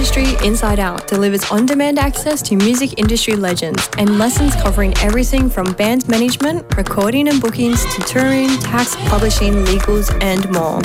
[0.00, 5.50] Industry Inside Out delivers on demand access to music industry legends and lessons covering everything
[5.50, 10.80] from band management, recording and bookings to touring, tax, publishing, legals, and more.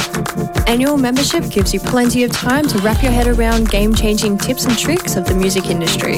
[0.68, 4.66] Annual membership gives you plenty of time to wrap your head around game changing tips
[4.66, 6.18] and tricks of the music industry.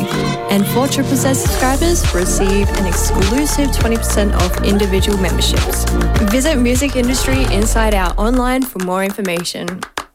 [0.49, 5.85] And 4 Triple Z subscribers receive an exclusive 20% off individual memberships.
[6.31, 9.81] Visit Music Industry Inside Out online for more information.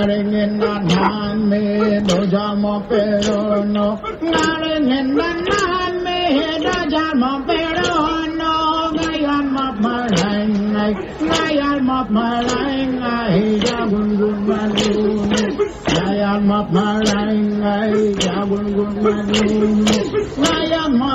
[0.00, 1.60] Naringina nan me
[2.08, 2.74] doja mo
[3.74, 3.86] no
[4.32, 6.18] Naringina nan me
[6.64, 7.32] doja mo
[8.40, 8.54] no
[20.40, 21.10] Ngayon mo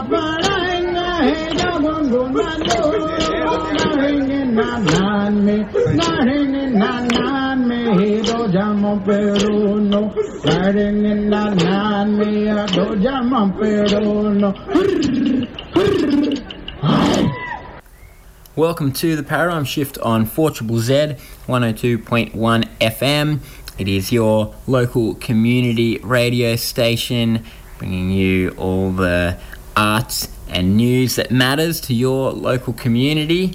[18.58, 21.16] Welcome to the Paradigm Shift on 4 Triple Z
[21.48, 22.34] 102.1
[22.82, 23.40] FM.
[23.78, 27.46] It is your local community radio station
[27.78, 29.38] bringing you all the
[29.78, 33.54] arts and news that matters to your local community.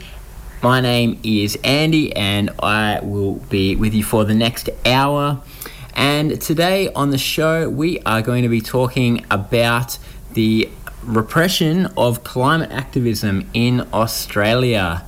[0.62, 5.42] My name is Andy and I will be with you for the next hour.
[5.94, 9.98] And today on the show, we are going to be talking about
[10.34, 10.68] the
[11.02, 15.02] repression of climate activism in Australia.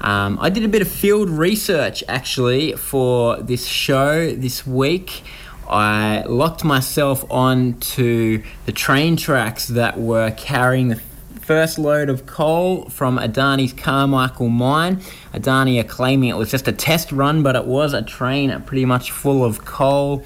[0.00, 5.24] Um, I did a bit of field research actually for this show this week.
[5.68, 11.00] I locked myself on to the train tracks that were carrying the
[11.42, 14.96] first load of coal from Adani's Carmichael mine.
[15.34, 18.84] Adani are claiming it was just a test run, but it was a train pretty
[18.84, 20.24] much full of coal.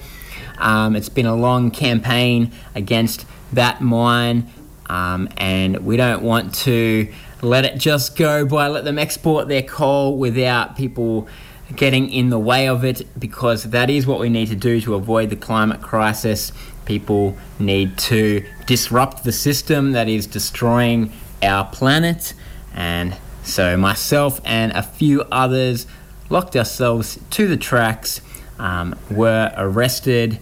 [0.59, 4.49] Um, it's been a long campaign against that mine,
[4.87, 7.11] um, and we don't want to
[7.41, 11.27] let it just go by let them export their coal without people
[11.75, 14.95] getting in the way of it because that is what we need to do to
[14.95, 16.51] avoid the climate crisis.
[16.87, 21.11] People need to disrupt the system that is destroying
[21.43, 22.33] our planet,
[22.73, 25.85] and so myself and a few others
[26.29, 28.21] locked ourselves to the tracks,
[28.57, 30.39] um, were arrested,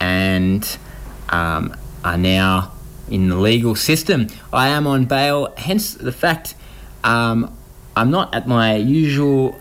[0.00, 0.78] and
[1.28, 2.72] um, are now
[3.10, 4.28] in the legal system.
[4.50, 6.54] I am on bail, hence the fact
[7.04, 7.54] um,
[7.94, 9.60] I'm not at my usual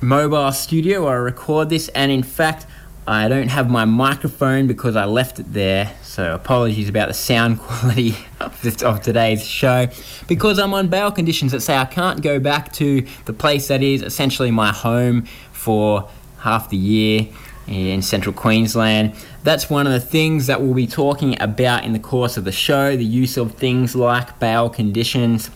[0.00, 2.66] mobile studio where I record this, and in fact,
[3.08, 5.94] I don't have my microphone because I left it there.
[6.02, 9.86] So apologies about the sound quality of, this, of today's show.
[10.26, 13.82] Because I'm on bail conditions that say I can't go back to the place that
[13.82, 16.10] is essentially my home for
[16.40, 17.28] half the year
[17.66, 19.14] in central Queensland.
[19.42, 22.52] That's one of the things that we'll be talking about in the course of the
[22.52, 25.50] show the use of things like bail conditions.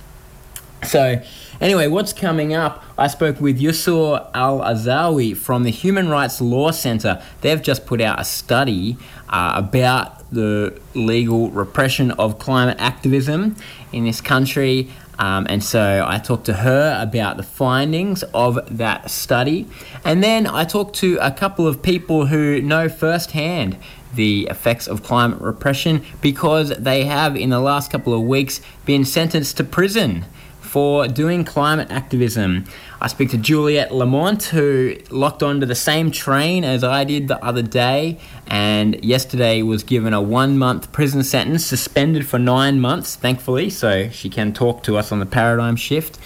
[0.84, 1.23] So,
[1.62, 2.84] anyway, what's coming up?
[2.99, 7.23] I spoke with Yusur Al Azawi from the Human Rights Law Centre.
[7.41, 13.56] They've just put out a study uh, about the legal repression of climate activism
[13.93, 14.91] in this country.
[15.19, 19.69] Um, and so I talked to her about the findings of that study.
[20.05, 23.77] And then I talked to a couple of people who know firsthand
[24.15, 29.05] the effects of climate repression because they have, in the last couple of weeks, been
[29.05, 30.25] sentenced to prison
[30.72, 32.65] for doing climate activism.
[32.99, 37.45] I speak to Juliette Lamont, who locked onto the same train as I did the
[37.45, 43.16] other day, and yesterday was given a one month prison sentence, suspended for nine months,
[43.16, 46.19] thankfully, so she can talk to us on the paradigm shift.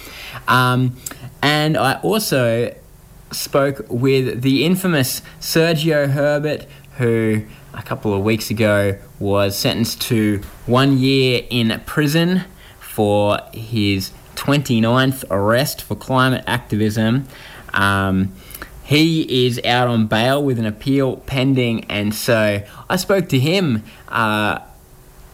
[0.47, 0.97] Um,
[1.43, 2.73] and I also
[3.33, 6.67] spoke with the infamous Sergio Herbert,
[6.99, 7.43] who
[7.75, 12.45] a couple of weeks ago was sentenced to one year in prison
[12.79, 17.27] for his 29th arrest for climate activism.
[17.75, 18.33] Um,
[18.85, 23.83] he is out on bail with an appeal pending, and so I spoke to him.
[24.07, 24.61] Uh,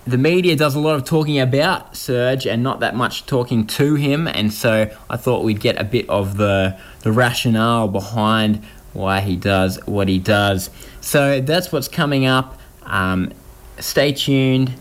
[0.07, 3.95] the media does a lot of talking about Serge and not that much talking to
[3.95, 8.65] him, and so I thought we'd get a bit of the the rationale behind
[8.95, 10.71] why he does what he does.
[11.01, 12.59] So that's what's coming up.
[12.85, 13.33] Um,
[13.79, 14.73] stay tuned.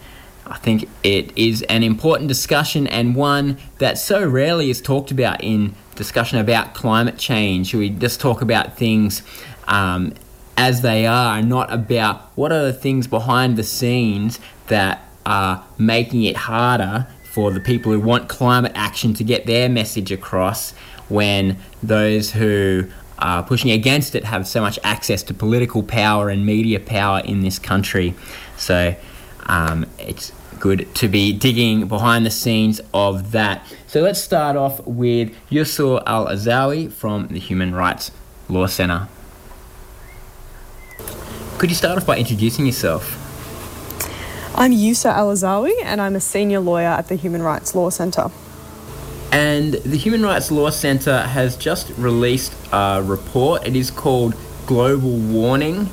[0.52, 5.42] I think it is an important discussion and one that so rarely is talked about
[5.42, 7.74] in discussion about climate change.
[7.74, 9.24] We just talk about things
[9.68, 10.14] um,
[10.58, 15.64] as they are, and not about what are the things behind the scenes that are
[15.78, 20.74] making it harder for the people who want climate action to get their message across
[21.08, 22.86] when those who
[23.20, 27.42] are pushing against it have so much access to political power and media power in
[27.42, 28.14] this country.
[28.58, 28.96] So
[29.48, 33.66] um, it's good to be digging behind the scenes of that.
[33.88, 38.12] So let's start off with Yusur Al Azawi from the Human Rights
[38.48, 39.08] Law Centre.
[41.58, 43.18] Could you start off by introducing yourself?
[44.56, 48.30] I'm Yusur Al Azawi, and I'm a senior lawyer at the Human Rights Law Centre.
[49.32, 53.66] And the Human Rights Law Centre has just released a report.
[53.66, 54.36] It is called
[54.66, 55.90] Global Warning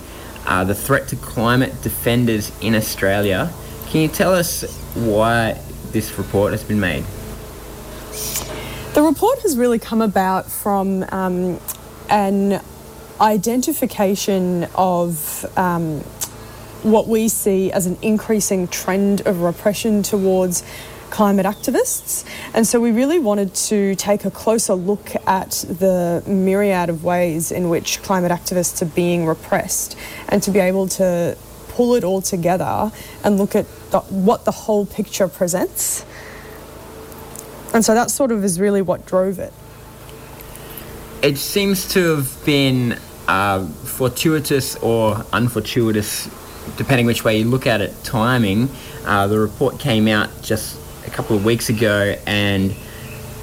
[0.49, 3.53] uh, The Threat to Climate Defenders in Australia.
[3.89, 4.65] Can you tell us
[4.95, 5.61] why
[5.93, 7.05] this report has been made?
[8.95, 11.61] The report has really come about from um,
[12.09, 12.63] an
[13.21, 16.01] identification of um,
[16.83, 20.65] what we see as an increasing trend of repression towards
[21.11, 22.25] climate activists.
[22.55, 27.51] And so we really wanted to take a closer look at the myriad of ways
[27.53, 29.97] in which climate activists are being repressed
[30.29, 31.37] and to be able to
[31.69, 32.91] pull it all together
[33.23, 36.05] and look at the, what the whole picture presents.
[37.73, 39.53] And so that sort of is really what drove it.
[41.23, 46.29] It seems to have been uh, fortuitous or unfortuitous,
[46.77, 48.71] depending which way you look at it, timing.
[49.05, 50.78] Uh, the report came out just
[51.09, 52.75] a couple of weeks ago, and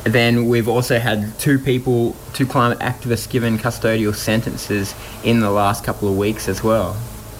[0.04, 5.84] then we've also had two people, two climate activists, given custodial sentences in the last
[5.84, 6.96] couple of weeks as well.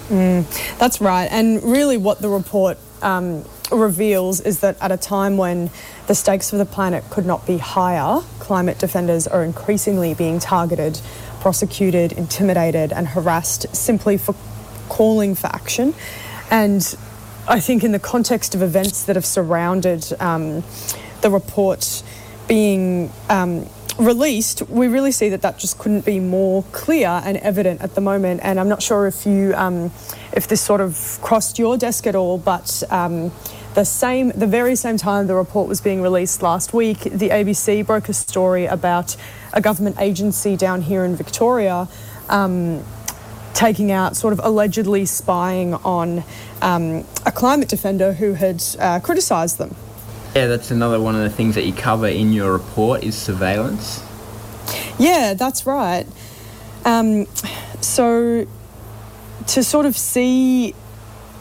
[0.10, 1.28] Mm, that's right.
[1.32, 5.70] And really, what the report um, reveals is that at a time when
[6.08, 11.00] the stakes for the planet could not be higher, climate defenders are increasingly being targeted,
[11.42, 14.36] prosecuted, intimidated, and harassed simply for
[14.90, 15.94] calling for action.
[16.50, 16.96] And
[17.48, 20.64] I think, in the context of events that have surrounded um,
[21.22, 22.02] the report
[22.48, 23.70] being um,
[24.00, 28.02] released, we really see that that just couldn't be more clear and evident at the
[28.02, 28.42] moment.
[28.44, 29.92] And I'm not sure if you, um,
[30.34, 33.32] if this sort of crossed your desk at all, but um,
[33.76, 37.86] the same, the very same time the report was being released last week, the ABC
[37.86, 39.16] broke a story about
[39.54, 41.88] a government agency down here in Victoria.
[42.28, 42.84] Um,
[43.56, 46.24] taking out, sort of allegedly spying on
[46.62, 49.76] um, a climate defender who had uh, criticised them.
[50.36, 54.04] Yeah, that's another one of the things that you cover in your report is surveillance.
[55.00, 56.06] Yeah, that's right.
[56.84, 57.26] Um,
[57.80, 58.46] so
[59.48, 60.76] to sort of see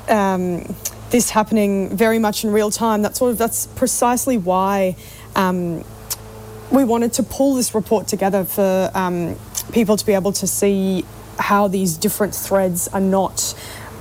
[0.08, 0.74] um,
[1.10, 4.96] this happening very much in real time, that's sort of that's precisely why
[5.34, 5.84] um,
[6.70, 9.36] we wanted to pull this report together for um,
[9.72, 11.04] people to be able to see
[11.38, 13.54] how these different threads are not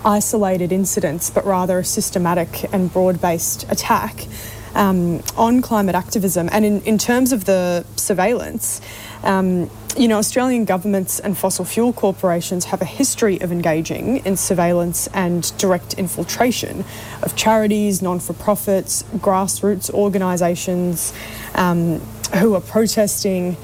[0.06, 4.28] isolated incidents, but rather a systematic and broad-based attack
[4.76, 6.50] um, on climate activism.
[6.52, 8.82] And in, in terms of the surveillance,
[9.24, 14.36] um, you know, Australian governments and fossil fuel corporations have a history of engaging in
[14.36, 16.84] surveillance and direct infiltration
[17.22, 21.14] of charities, non for profits, grassroots organisations
[21.54, 22.00] um,
[22.40, 23.56] who are protesting.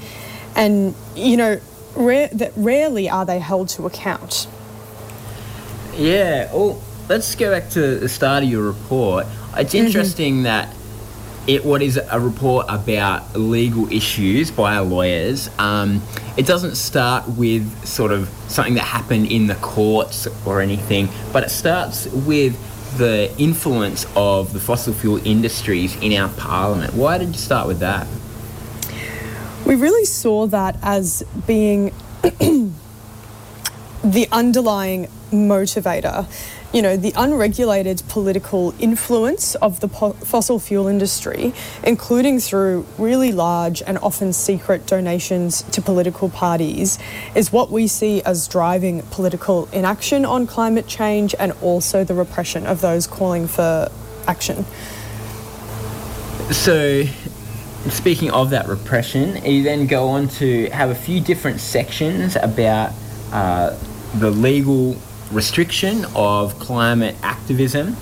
[0.54, 1.60] And, you know,
[2.00, 4.46] rare, that rarely are they held to account.
[5.94, 9.26] Yeah, well, let's go back to the start of your report.
[9.56, 10.42] It's interesting mm-hmm.
[10.44, 10.74] that
[11.46, 15.50] it what is a report about legal issues by our lawyers.
[15.58, 16.02] Um,
[16.36, 21.42] it doesn't start with sort of something that happened in the courts or anything, but
[21.42, 22.58] it starts with
[22.98, 26.94] the influence of the fossil fuel industries in our parliament.
[26.94, 28.06] Why did you start with that?
[29.70, 31.94] We really saw that as being
[34.02, 36.26] the underlying motivator
[36.72, 43.32] you know, the unregulated political influence of the po- fossil fuel industry, including through really
[43.32, 46.98] large and often secret donations to political parties,
[47.34, 52.66] is what we see as driving political inaction on climate change and also the repression
[52.66, 53.88] of those calling for
[54.28, 54.64] action.
[56.52, 57.04] So,
[57.88, 62.92] speaking of that repression, you then go on to have a few different sections about
[63.32, 63.76] uh,
[64.16, 64.96] the legal
[65.32, 67.96] restriction of climate activism.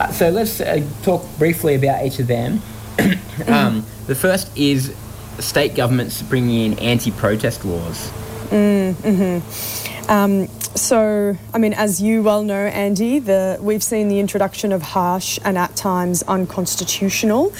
[0.00, 2.60] Uh, so let's uh, talk briefly about each of them.
[3.46, 4.94] um, the first is
[5.38, 8.10] state governments bringing in anti-protest laws.
[8.50, 14.20] Mm, hmm um, so, I mean, as you well know, Andy, the, we've seen the
[14.20, 17.52] introduction of harsh and at times unconstitutional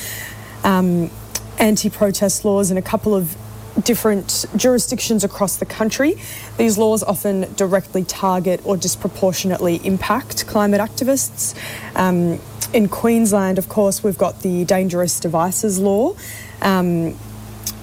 [0.64, 1.10] um,
[1.58, 3.36] anti protest laws in a couple of
[3.84, 6.14] different jurisdictions across the country.
[6.56, 11.54] These laws often directly target or disproportionately impact climate activists.
[11.94, 12.40] Um,
[12.72, 16.16] in Queensland, of course, we've got the Dangerous Devices Law.
[16.62, 17.16] Um,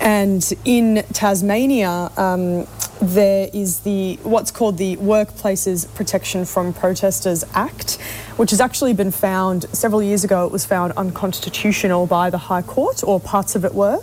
[0.03, 2.67] and in Tasmania, um,
[3.01, 7.93] there is the what's called the Workplaces Protection from Protesters Act,
[8.35, 10.45] which has actually been found several years ago.
[10.45, 13.99] It was found unconstitutional by the High Court, or parts of it were.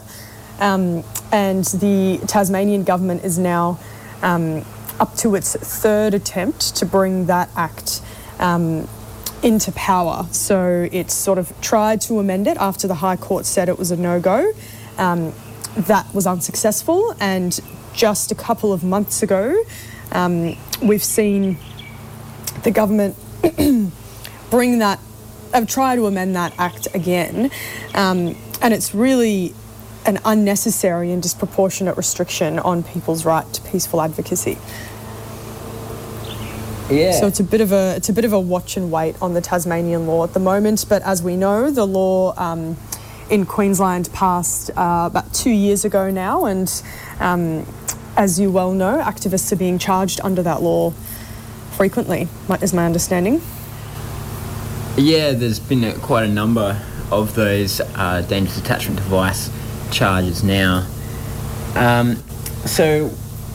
[0.59, 3.79] Um, and the Tasmanian government is now
[4.23, 4.65] um,
[4.99, 8.01] up to its third attempt to bring that act
[8.39, 8.89] um,
[9.43, 10.27] into power.
[10.33, 13.91] So it's sort of tried to amend it after the High Court said it was
[13.91, 14.53] a no go.
[15.77, 17.59] That was unsuccessful, and
[17.93, 19.63] just a couple of months ago,
[20.13, 21.59] um, we've seen
[22.63, 23.17] the government
[24.51, 25.01] bring that,
[25.55, 27.51] uh, try to amend that act again.
[27.95, 29.55] Um, and it's really
[30.07, 34.59] an unnecessary and disproportionate restriction on people's right to peaceful advocacy.
[36.91, 37.13] Yeah.
[37.13, 39.35] So it's a bit of a it's a bit of a watch and wait on
[39.35, 40.87] the Tasmanian law at the moment.
[40.89, 42.77] But as we know, the law um,
[43.31, 46.83] in Queensland passed uh, about two years ago now, and
[47.21, 47.67] um,
[48.17, 50.91] as you well know, activists are being charged under that law
[51.73, 52.29] frequently,
[52.61, 53.41] is my understanding.
[54.97, 59.51] Yeah, there's been a, quite a number of those uh, dangerous attachment device
[59.91, 60.87] charges now.
[61.75, 62.17] Um,
[62.67, 63.09] so,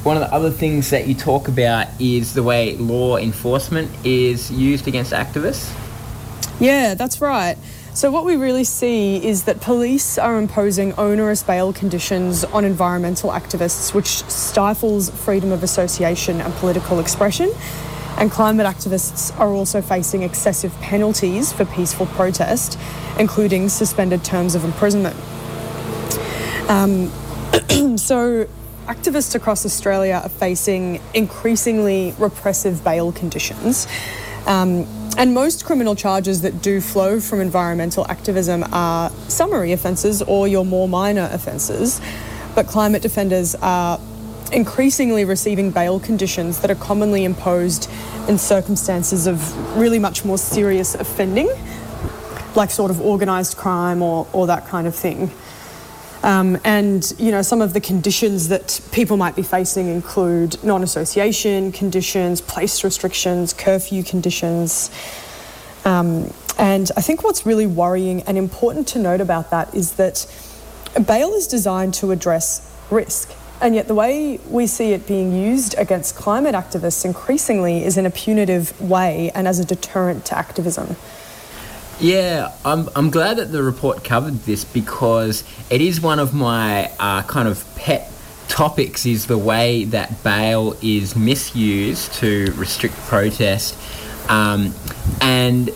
[0.04, 4.52] one of the other things that you talk about is the way law enforcement is
[4.52, 5.74] used against activists.
[6.60, 7.58] Yeah, that's right.
[7.96, 13.30] So, what we really see is that police are imposing onerous bail conditions on environmental
[13.30, 17.50] activists, which stifles freedom of association and political expression.
[18.18, 22.78] And climate activists are also facing excessive penalties for peaceful protest,
[23.18, 25.16] including suspended terms of imprisonment.
[26.68, 27.08] Um,
[27.98, 28.46] so,
[28.88, 33.88] activists across Australia are facing increasingly repressive bail conditions.
[34.48, 34.86] Um,
[35.18, 40.66] and most criminal charges that do flow from environmental activism are summary offences or your
[40.66, 42.02] more minor offences.
[42.54, 44.00] But climate defenders are
[44.52, 47.90] increasingly receiving bail conditions that are commonly imposed
[48.28, 51.50] in circumstances of really much more serious offending,
[52.56, 55.32] like sort of organised crime or, or that kind of thing.
[56.26, 61.72] Um, and you know some of the conditions that people might be facing include non-association
[61.72, 64.90] conditions, place restrictions, curfew conditions.
[65.86, 70.26] Um, and I think what's really worrying and important to note about that is that
[71.06, 73.32] bail is designed to address risk.
[73.62, 78.08] And yet, the way we see it being used against climate activists increasingly is in
[78.08, 80.96] a punitive way and as a deterrent to activism.
[82.00, 86.92] Yeah, I'm, I'm glad that the report covered this because it is one of my
[87.00, 88.12] uh, kind of pet
[88.50, 93.78] topics is the way that bail is misused to restrict protest.
[94.30, 94.76] Um,
[95.22, 95.70] and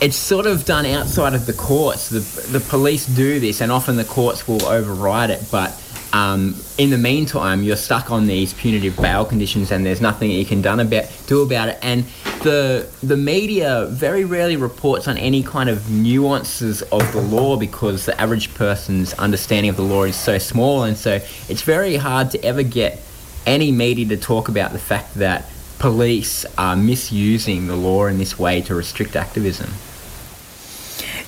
[0.00, 2.08] it's sort of done outside of the courts.
[2.08, 2.20] The,
[2.58, 5.70] the police do this, and often the courts will override it, but
[6.16, 10.36] um, in the meantime, you're stuck on these punitive bail conditions, and there's nothing that
[10.36, 11.78] you can done about do about it.
[11.82, 12.04] And
[12.42, 18.06] the the media very rarely reports on any kind of nuances of the law because
[18.06, 21.20] the average person's understanding of the law is so small, and so
[21.50, 22.98] it's very hard to ever get
[23.44, 25.44] any media to talk about the fact that
[25.78, 29.70] police are misusing the law in this way to restrict activism.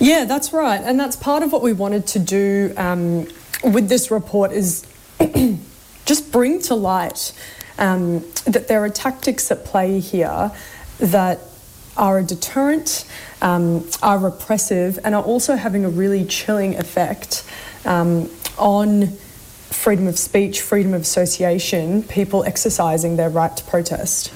[0.01, 2.73] Yeah, that's right, and that's part of what we wanted to do.
[2.79, 3.27] Um,
[3.65, 4.87] with this report is
[6.05, 7.33] just bring to light
[7.79, 10.51] um, that there are tactics at play here
[10.99, 11.41] that
[11.97, 13.05] are a deterrent,
[13.43, 17.45] um, are repressive, and are also having a really chilling effect
[17.85, 24.33] um, on freedom of speech, freedom of association, people exercising their right to protest.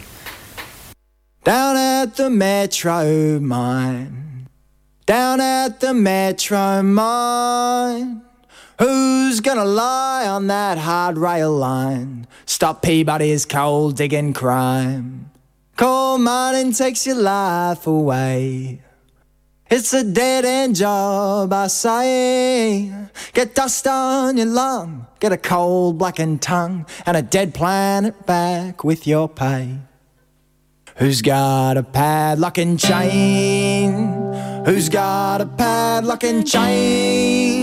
[1.45, 4.49] Down at the metro mine,
[5.07, 8.23] down at the metro mine.
[8.79, 12.27] Who's gonna lie on that hard rail line?
[12.47, 15.31] Stop Peabody's coal digging crime.
[15.77, 18.83] Coal mining takes your life away.
[19.71, 22.93] It's a dead end job, I say.
[23.33, 28.85] Get dust on your lung, get a cold blackened tongue, and a dead planet back
[28.85, 29.79] with your pay.
[30.97, 33.93] Who's got a padlock and chain?
[34.67, 37.62] Who's got a padlock and chain?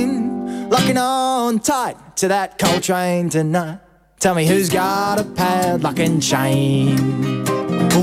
[0.69, 3.79] Locking on tight to that coal train tonight.
[4.19, 6.97] Tell me who's got a padlock and chain.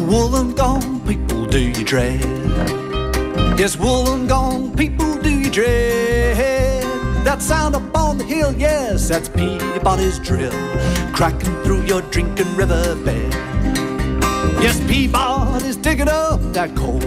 [0.07, 2.21] Wollongong people, do you dread?
[3.59, 6.83] Yes, Wollongong people, do you dread?
[7.25, 10.53] That sound up on the hill, yes, that's Peabody's drill,
[11.13, 13.33] cracking through your drinking riverbed.
[14.63, 16.99] Yes, Peabody's digging up that coal.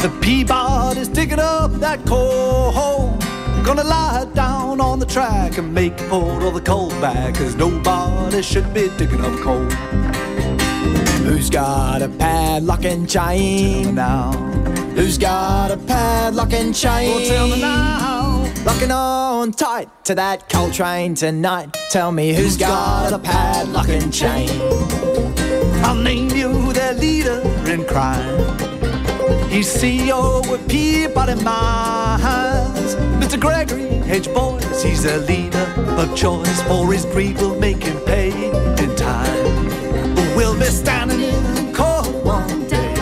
[0.00, 3.27] The Peabody's digging up that coal.
[3.64, 8.42] Gonna lie down on the track and make pull all the coal back, cause nobody
[8.42, 9.64] should be digging up coal.
[11.24, 14.32] Who's got a padlock and chain now?
[14.94, 17.10] Who's got a padlock and chain?
[17.10, 18.52] Well, tell me now.
[18.64, 21.76] Locking on tight to that coal train tonight.
[21.90, 24.48] Tell me who's got a padlock and chain?
[25.84, 28.36] I'll name you their leader in crime.
[29.48, 31.34] He's CEO with Peabody
[33.28, 33.38] Mr.
[33.38, 34.32] Gregory H.
[34.32, 35.66] Boyce, he's a leader
[35.98, 40.34] of choice for his greed will make him pay in time.
[40.34, 42.94] We'll be standing in court one day.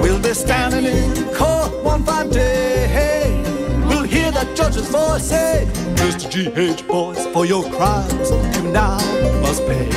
[0.00, 3.42] We'll be standing in court one fine day.
[3.88, 6.30] We'll hear that judge's voice say, Mr.
[6.30, 6.86] G.H.
[6.86, 8.96] Boyce, for your crimes you now
[9.42, 9.90] must pay.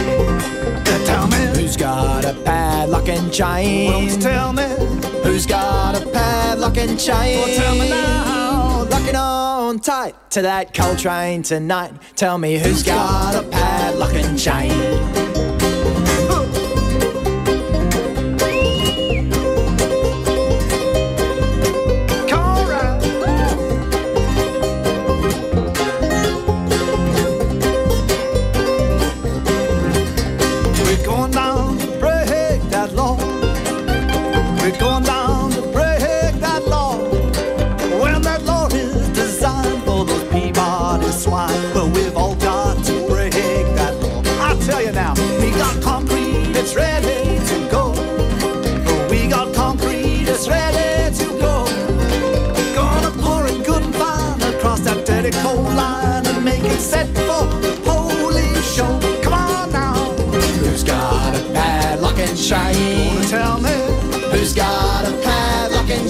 [1.05, 3.89] Tell me, who's got a padlock and chain?
[3.89, 4.67] Well, tell me,
[5.23, 7.39] who's got a padlock and chain?
[7.39, 8.52] Well, tell me now,
[9.11, 11.93] on tight to that coal train tonight.
[12.15, 15.42] Tell me, who's got a padlock and chain?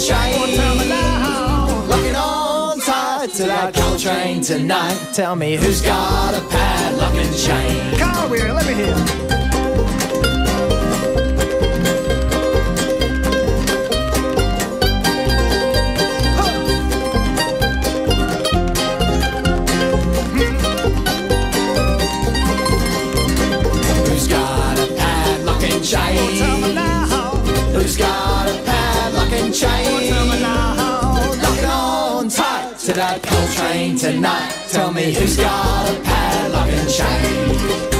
[0.09, 0.39] Padlock and chain?
[0.39, 1.85] Wanna tell me now?
[1.87, 5.13] Locking on tight to that coal train tonight.
[5.13, 8.01] Tell me who's got a padlock and chain?
[8.01, 9.32] On, Weir, let me hear.
[32.93, 33.23] To that
[33.55, 34.67] train tonight.
[34.69, 37.93] Tell me who's got a padlock and chain?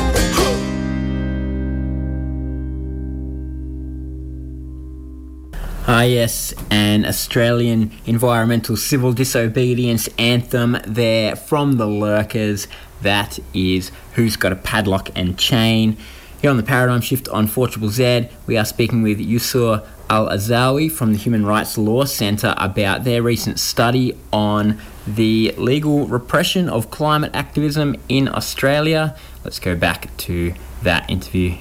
[5.88, 12.67] Ah, yes, an Australian environmental civil disobedience anthem there from the lurkers.
[13.01, 15.97] That is Who's Got a Padlock and Chain.
[16.39, 20.91] Here on the Paradigm Shift on 4 Z, we are speaking with Yusur Al Azawi
[20.91, 26.91] from the Human Rights Law Centre about their recent study on the legal repression of
[26.91, 29.15] climate activism in Australia.
[29.43, 31.57] Let's go back to that interview.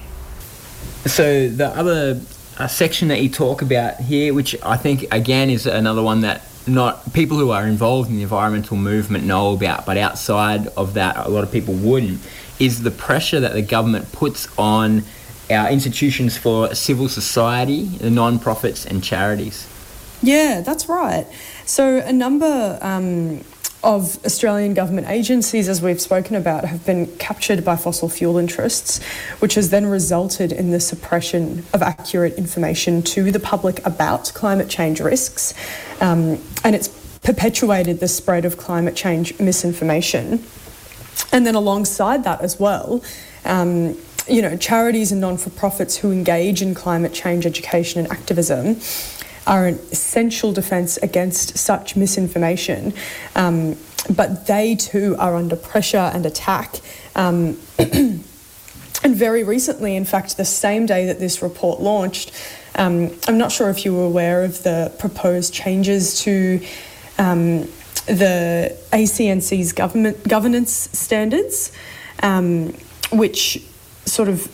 [1.05, 2.21] So the other
[2.57, 6.43] uh, section that you talk about here, which I think again is another one that
[6.65, 11.17] not people who are involved in the environmental movement know about, but outside of that,
[11.17, 12.21] a lot of people wouldn't,
[12.59, 15.03] is the pressure that the government puts on
[15.49, 19.67] our institutions for civil society, the non-profits and charities.
[20.21, 21.27] Yeah, that's right.
[21.65, 23.41] So, a number um,
[23.83, 29.03] of Australian government agencies, as we've spoken about, have been captured by fossil fuel interests,
[29.39, 34.69] which has then resulted in the suppression of accurate information to the public about climate
[34.69, 35.53] change risks.
[35.99, 36.87] Um, and it's
[37.23, 40.43] perpetuated the spread of climate change misinformation.
[41.33, 43.03] And then, alongside that as well,
[43.43, 48.11] um, you know, charities and non for profits who engage in climate change education and
[48.11, 48.79] activism
[49.45, 52.93] are an essential defence against such misinformation.
[53.35, 53.75] Um,
[54.09, 56.79] but they too are under pressure and attack.
[57.15, 58.23] Um, and
[59.05, 62.31] very recently, in fact, the same day that this report launched,
[62.75, 66.65] um, I'm not sure if you were aware of the proposed changes to
[67.17, 67.61] um,
[68.07, 71.71] the ACNC's government governance standards,
[72.21, 72.73] um,
[73.11, 73.63] which
[74.05, 74.47] sort of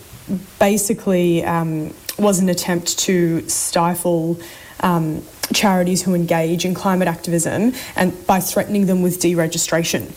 [0.59, 4.39] basically um, was an attempt to stifle
[4.81, 10.11] um, charities who engage in climate activism and by threatening them with deregistration.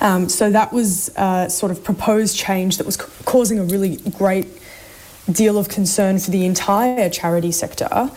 [0.00, 3.96] Um, so that was a sort of proposed change that was c- causing a really
[4.10, 4.48] great
[5.30, 8.10] deal of concern for the entire charity sector.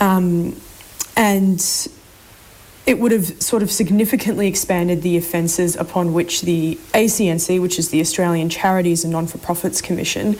[0.00, 0.60] Um,
[1.16, 1.60] and
[2.86, 7.88] it would have sort of significantly expanded the offences upon which the ACNC, which is
[7.88, 10.36] the Australian Charities and Non for Profits Commission,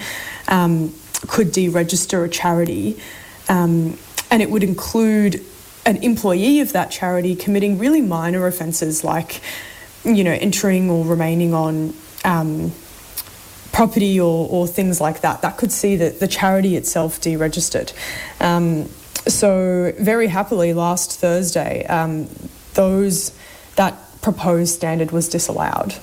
[0.49, 0.95] um,
[1.27, 3.01] could deregister a charity.
[3.49, 3.99] Um,
[4.31, 5.43] and it would include
[5.87, 9.41] an employee of that charity committing really minor offences like,
[10.05, 12.73] you know, entering or remaining on um,
[13.73, 15.43] property or, or things like that.
[15.43, 17.93] That could see the, the charity itself deregistered.
[19.27, 22.29] So very happily, last Thursday, um,
[22.75, 23.33] those
[23.77, 25.95] that proposed standard was disallowed.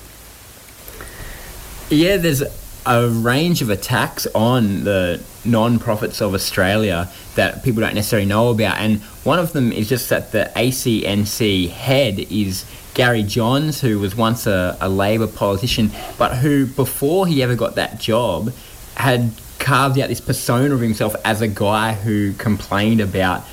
[1.89, 2.41] Yeah, there's
[2.85, 8.77] a range of attacks on the non-profits of Australia that people don't necessarily know about,
[8.77, 14.15] and one of them is just that the ACNC head is Gary Johns, who was
[14.15, 18.51] once a, a Labor politician, but who before he ever got that job
[18.95, 19.31] had
[19.61, 23.45] carved out this persona of himself as a guy who complained about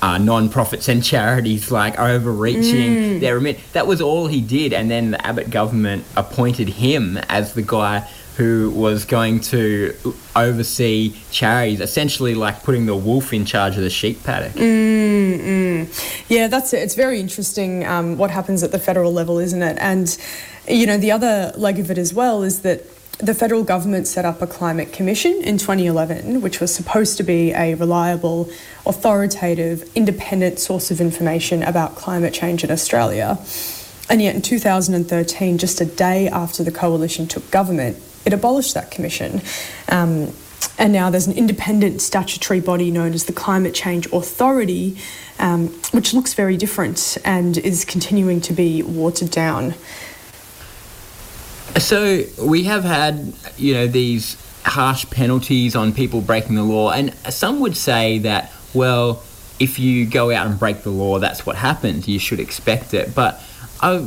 [0.00, 3.20] uh, non-profits and charities like overreaching mm.
[3.20, 3.60] their remit.
[3.72, 8.08] That was all he did, and then the Abbott government appointed him as the guy
[8.36, 9.94] who was going to
[10.34, 14.52] oversee charities, essentially like putting the wolf in charge of the sheep paddock.
[14.52, 16.24] Mm, mm.
[16.28, 16.82] Yeah, that's it.
[16.82, 19.78] It's very interesting um, what happens at the federal level, isn't it?
[19.80, 20.16] And
[20.68, 22.84] you know, the other leg of it as well is that
[23.18, 27.52] the federal government set up a climate commission in 2011, which was supposed to be
[27.52, 28.50] a reliable,
[28.84, 33.38] authoritative, independent source of information about climate change in Australia.
[34.10, 38.90] And yet in 2013, just a day after the coalition took government, it abolished that
[38.90, 39.40] commission.
[39.88, 40.32] Um,
[40.78, 44.98] and now there's an independent statutory body known as the Climate Change Authority,
[45.38, 49.74] um, which looks very different and is continuing to be watered down.
[51.78, 57.14] So we have had, you know, these harsh penalties on people breaking the law, and
[57.30, 59.22] some would say that, well,
[59.58, 62.08] if you go out and break the law, that's what happens.
[62.08, 63.14] You should expect it.
[63.14, 63.42] But
[63.80, 64.06] uh,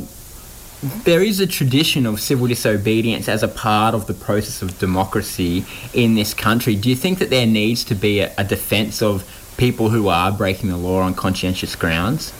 [1.04, 5.64] there is a tradition of civil disobedience as a part of the process of democracy
[5.92, 6.74] in this country.
[6.76, 9.24] Do you think that there needs to be a, a defence of
[9.56, 12.32] people who are breaking the law on conscientious grounds?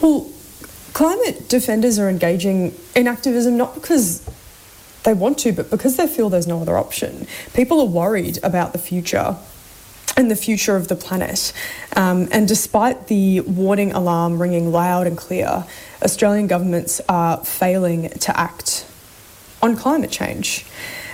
[0.00, 0.30] Well,
[0.94, 4.24] climate defenders are engaging in activism not because
[5.02, 7.26] they want to, but because they feel there's no other option.
[7.52, 9.36] People are worried about the future
[10.16, 11.52] and the future of the planet.
[11.96, 15.66] Um, and despite the warning alarm ringing loud and clear,
[16.02, 18.86] Australian governments are failing to act
[19.60, 20.64] on climate change.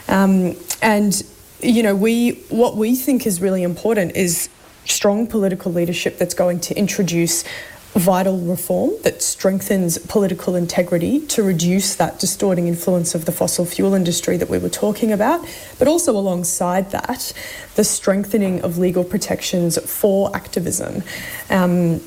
[0.06, 1.22] Um, and
[1.60, 4.48] you know, we what we think is really important is
[4.84, 7.44] strong political leadership that's going to introduce
[7.94, 13.94] vital reform that strengthens political integrity to reduce that distorting influence of the fossil fuel
[13.94, 15.44] industry that we were talking about,
[15.78, 17.32] but also alongside that,
[17.74, 21.02] the strengthening of legal protections for activism.
[21.48, 22.00] Um,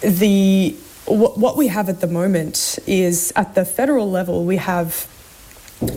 [0.00, 5.08] the what, we have at the moment is at the federal level, we have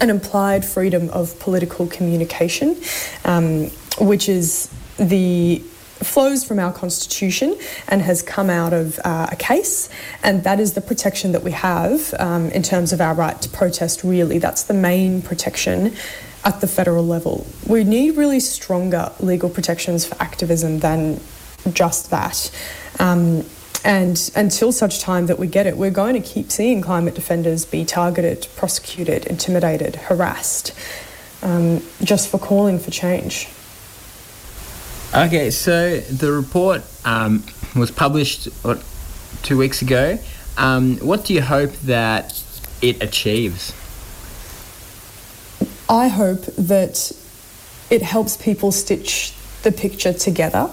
[0.02, 2.76] an implied freedom of political communication,
[3.24, 3.68] um,
[4.00, 5.64] which is the
[6.04, 9.90] flows from our constitution and has come out of uh, a case,
[10.24, 13.50] and that is the protection that we have um, in terms of our right to
[13.50, 14.04] protest.
[14.04, 15.96] Really, that's the main protection
[16.44, 17.46] at the federal level.
[17.68, 21.20] We need really stronger legal protections for activism than
[21.74, 22.52] just that.
[23.00, 23.44] Um,
[23.84, 27.66] and until such time that we get it, we're going to keep seeing climate defenders
[27.66, 30.74] be targeted, prosecuted, intimidated, harassed,
[31.44, 33.48] um, just for calling for change.
[35.14, 37.44] Okay, so the report um,
[37.76, 38.84] was published what,
[39.44, 40.18] two weeks ago.
[40.58, 42.42] Um, what do you hope that
[42.82, 43.74] it achieves?
[45.90, 47.12] I hope that
[47.90, 50.70] it helps people stitch the picture together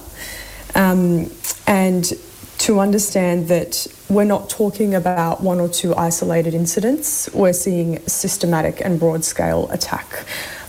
[0.75, 1.31] um,
[1.67, 2.13] and
[2.59, 8.81] to understand that we're not talking about one or two isolated incidents, we're seeing systematic
[8.85, 10.25] and broad scale attack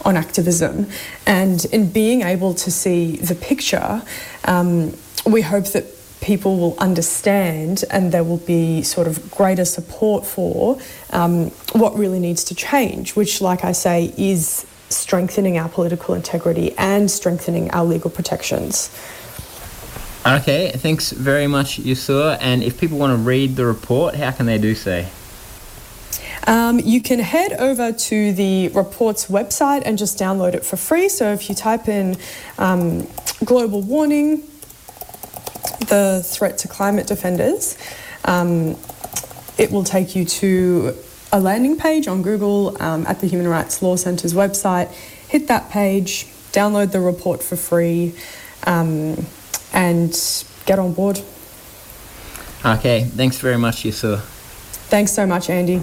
[0.06, 0.88] on activism.
[1.26, 4.02] And in being able to see the picture,
[4.46, 5.86] um, we hope that
[6.22, 10.80] people will understand and there will be sort of greater support for
[11.12, 16.74] um, what really needs to change, which, like I say, is strengthening our political integrity
[16.78, 18.90] and strengthening our legal protections.
[20.26, 22.38] Okay, thanks very much, Yusur.
[22.40, 25.06] And if people want to read the report, how can they do so?
[26.46, 31.10] Um, you can head over to the report's website and just download it for free.
[31.10, 32.18] So if you type in
[32.58, 33.08] um,
[33.46, 34.44] global warning,
[35.88, 37.78] the threat to climate defenders,
[38.26, 38.78] um,
[39.58, 40.96] it will take you to
[41.32, 44.92] a landing page on Google um, at the Human Rights Law Centre's website.
[45.28, 48.14] Hit that page, download the report for free
[48.68, 49.26] um,
[49.74, 50.12] and
[50.66, 51.22] get on board.
[52.66, 54.22] Okay, thanks very much, Yusuf.
[54.90, 55.82] Thanks so much, Andy.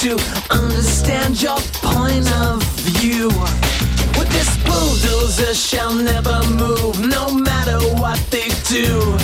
[0.00, 0.16] To
[0.48, 2.62] understand your point of
[2.96, 3.28] view.
[4.18, 9.14] With this bulldozer shall never move, no matter what they do.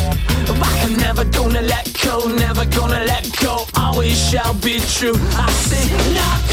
[0.51, 5.17] I'm never gonna let go, never gonna let go, always shall be true.
[5.33, 5.85] I say,
[6.15, 6.46] lock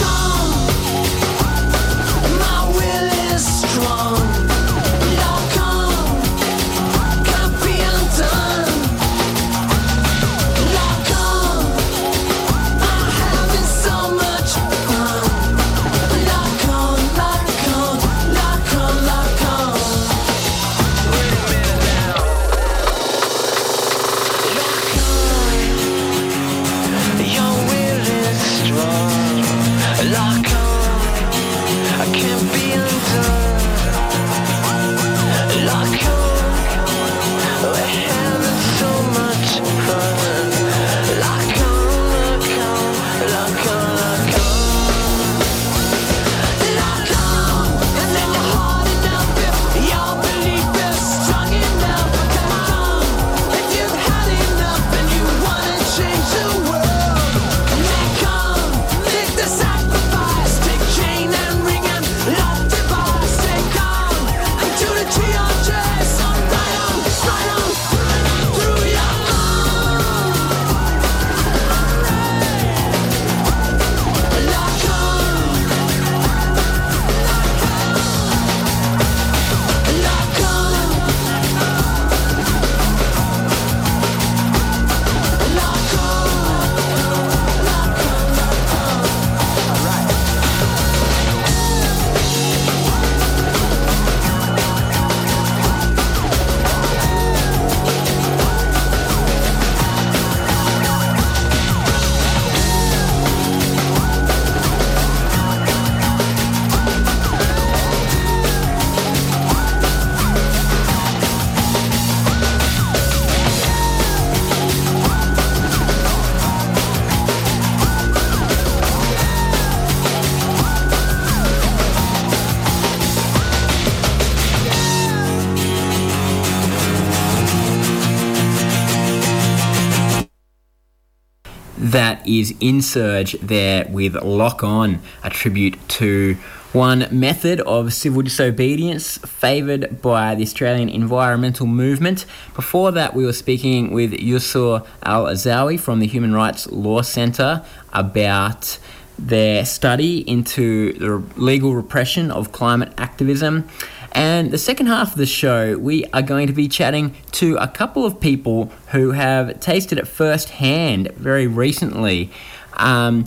[131.93, 136.34] That is Insurge there with Lock On, a tribute to
[136.71, 142.25] one method of civil disobedience favoured by the Australian environmental movement.
[142.56, 147.63] Before that, we were speaking with Yusur Al Azawi from the Human Rights Law Centre
[147.93, 148.79] about
[149.19, 153.69] their study into the legal repression of climate activism.
[154.13, 157.67] And the second half of the show, we are going to be chatting to a
[157.67, 162.30] couple of people who have tasted it firsthand very recently.
[162.73, 163.26] Um,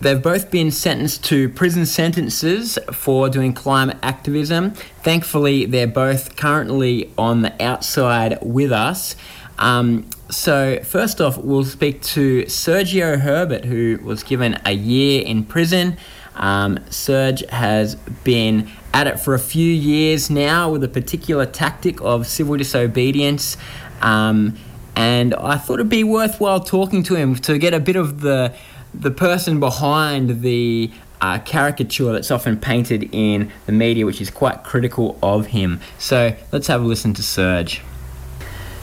[0.00, 4.72] they've both been sentenced to prison sentences for doing climate activism.
[5.02, 9.14] Thankfully, they're both currently on the outside with us.
[9.58, 15.44] Um, so, first off, we'll speak to Sergio Herbert, who was given a year in
[15.44, 15.96] prison.
[16.34, 22.00] Um, Serge has been at it for a few years now with a particular tactic
[22.00, 23.58] of civil disobedience.
[24.00, 24.56] Um,
[24.96, 28.54] and I thought it'd be worthwhile talking to him to get a bit of the
[28.94, 34.64] the person behind the uh, caricature that's often painted in the media, which is quite
[34.64, 35.80] critical of him.
[35.98, 37.82] So let's have a listen to Serge.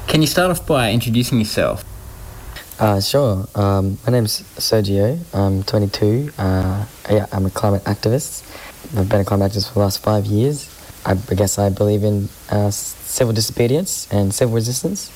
[0.07, 1.83] Can you start off by introducing yourself?
[2.79, 3.47] Uh, sure.
[3.55, 5.17] Um, my name's Sergio.
[5.33, 6.31] I'm 22.
[6.37, 8.43] Uh, yeah, I'm a climate activist.
[8.95, 10.69] I've been a climate activist for the last five years.
[11.05, 15.11] I, I guess I believe in uh, civil disobedience and civil resistance.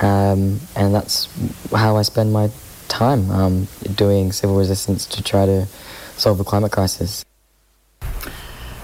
[0.00, 1.28] Um, and that's
[1.72, 2.50] how I spend my
[2.88, 5.66] time um, doing civil resistance to try to
[6.16, 7.24] solve the climate crisis.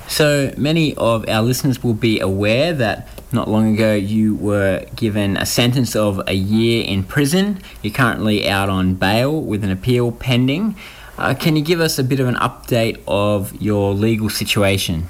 [0.09, 5.37] So many of our listeners will be aware that not long ago you were given
[5.37, 7.61] a sentence of a year in prison.
[7.83, 10.77] You're currently out on bail with an appeal pending.
[11.19, 15.09] Uh, can you give us a bit of an update of your legal situation?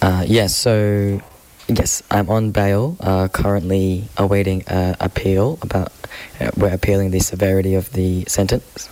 [0.00, 1.20] Uh, yes, so
[1.68, 5.92] yes, I'm on bail, uh, currently awaiting uh, appeal about,
[6.40, 8.90] uh, we're appealing the severity of the sentence.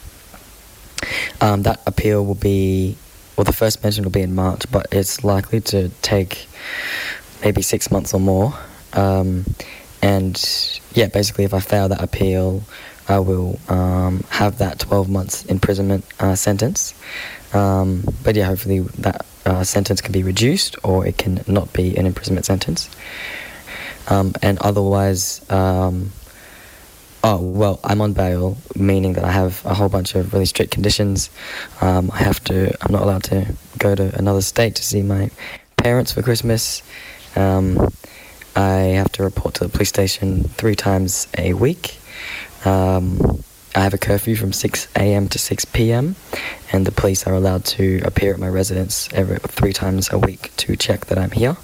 [1.40, 2.96] Um, that appeal will be,
[3.36, 6.46] well, the first mention will be in March, but it's likely to take
[7.42, 8.54] maybe six months or more.
[8.92, 9.46] Um,
[10.00, 10.40] and
[10.94, 12.62] yeah, basically, if I fail that appeal,
[13.08, 16.94] I will um, have that 12 months imprisonment uh, sentence.
[17.52, 21.96] Um, but yeah, hopefully that uh, sentence can be reduced or it can not be
[21.96, 22.88] an imprisonment sentence.
[24.08, 26.12] Um, and otherwise, um,
[27.22, 30.72] oh, well, I'm on bail, meaning that I have a whole bunch of really strict
[30.72, 31.30] conditions.
[31.80, 35.30] Um, I have to, I'm not allowed to go to another state to see my
[35.76, 36.82] parents for Christmas.
[37.36, 37.92] Um,
[38.56, 41.99] I have to report to the police station three times a week.
[42.64, 43.42] Um,
[43.74, 45.28] I have a curfew from 6 a.m.
[45.28, 46.16] to 6 p.m.,
[46.72, 50.50] and the police are allowed to appear at my residence every three times a week
[50.58, 51.56] to check that I'm here.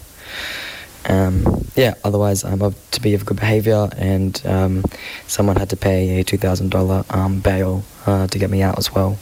[1.09, 4.85] Um, yeah, otherwise I'm up to be of good behaviour, and um,
[5.27, 8.79] someone had to pay a two thousand dollar um, bail uh, to get me out
[8.79, 9.19] as well.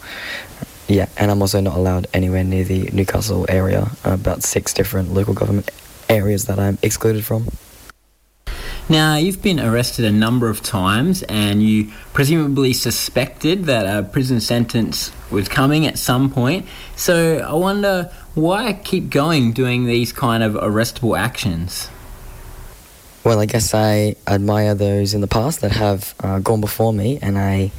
[0.88, 3.90] Yeah, and I'm also not allowed anywhere near the Newcastle area.
[4.04, 5.70] About six different local government
[6.08, 7.48] areas that I'm excluded from.
[8.86, 14.40] Now, you've been arrested a number of times and you presumably suspected that a prison
[14.40, 16.66] sentence was coming at some point.
[16.94, 21.88] So I wonder why keep going doing these kind of arrestable actions?
[23.24, 27.18] Well, I guess I admire those in the past that have uh, gone before me,
[27.22, 27.72] and I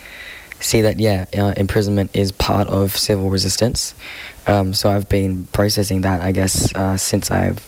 [0.60, 3.94] see that, yeah, uh, imprisonment is part of civil resistance.
[4.48, 7.64] Um, so I've been processing that, I guess, uh, since I've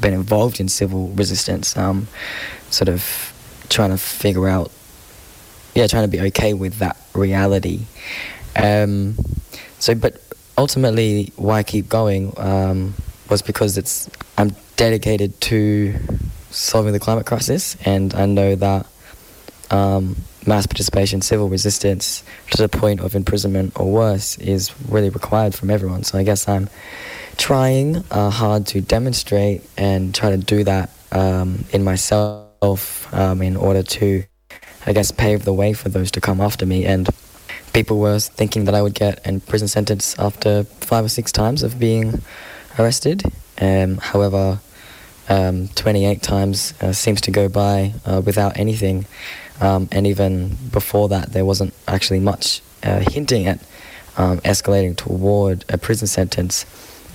[0.00, 2.08] been involved in civil resistance, um,
[2.70, 3.32] sort of
[3.68, 4.70] trying to figure out,
[5.74, 7.86] yeah, trying to be okay with that reality.
[8.56, 9.16] Um,
[9.78, 10.20] so, but
[10.56, 12.94] ultimately, why I keep going um,
[13.30, 15.94] was because it's I'm dedicated to
[16.50, 18.86] solving the climate crisis, and I know that
[19.70, 25.54] um, mass participation, civil resistance to the point of imprisonment or worse is really required
[25.54, 26.04] from everyone.
[26.04, 26.68] So I guess I'm
[27.38, 33.56] trying uh, hard to demonstrate and try to do that um, in myself um, in
[33.56, 34.24] order to,
[34.84, 36.84] I guess, pave the way for those to come after me.
[36.84, 37.08] And
[37.72, 41.62] people were thinking that I would get a prison sentence after five or six times
[41.62, 42.20] of being
[42.78, 43.22] arrested.
[43.60, 44.60] Um, however,
[45.28, 49.06] um, 28 times uh, seems to go by uh, without anything.
[49.60, 53.60] Um, and even before that, there wasn't actually much uh, hinting at
[54.16, 56.66] um, escalating toward a prison sentence.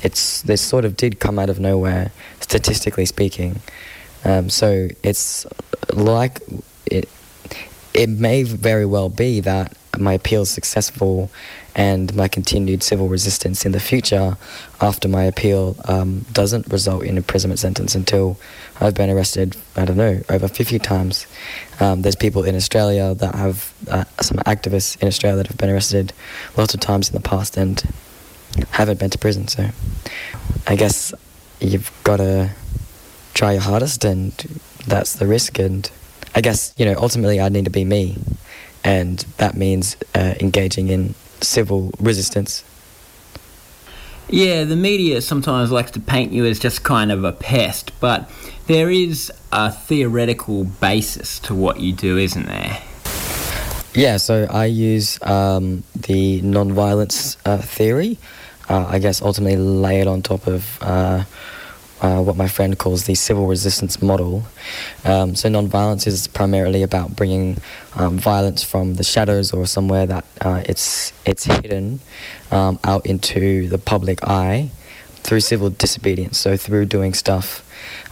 [0.03, 3.61] It's this sort of did come out of nowhere, statistically speaking.
[4.25, 5.45] Um, so it's
[5.93, 6.41] like
[6.85, 7.09] it.
[7.93, 11.29] It may very well be that my appeal is successful
[11.75, 14.37] and my continued civil resistance in the future
[14.81, 18.39] after my appeal um, doesn't result in imprisonment sentence until
[18.79, 21.25] I've been arrested, I don't know, over 50 times.
[21.79, 25.69] Um, there's people in Australia that have, uh, some activists in Australia that have been
[25.69, 26.13] arrested
[26.57, 27.83] lots of times in the past and
[28.71, 29.47] haven't been to prison.
[29.47, 29.69] So
[30.67, 31.13] I guess
[31.59, 32.51] you've got to
[33.33, 34.31] try your hardest and
[34.87, 35.59] that's the risk.
[35.59, 35.89] And
[36.35, 38.17] I guess, you know, ultimately I need to be me.
[38.83, 42.63] And that means uh, engaging in civil resistance.
[44.29, 48.29] Yeah, the media sometimes likes to paint you as just kind of a pest, but
[48.67, 52.81] there is a theoretical basis to what you do, isn't there?
[53.93, 58.17] Yeah, so I use um, the non-violence uh, theory.
[58.69, 61.23] Uh, I guess ultimately lay it on top of uh,
[62.03, 64.43] uh, what my friend calls the civil resistance model.
[65.05, 67.57] Um, so non-violence is primarily about bringing
[67.95, 72.01] um, violence from the shadows or somewhere that uh, it's it's hidden
[72.51, 74.69] um, out into the public eye
[75.23, 76.37] through civil disobedience.
[76.37, 77.63] So through doing stuff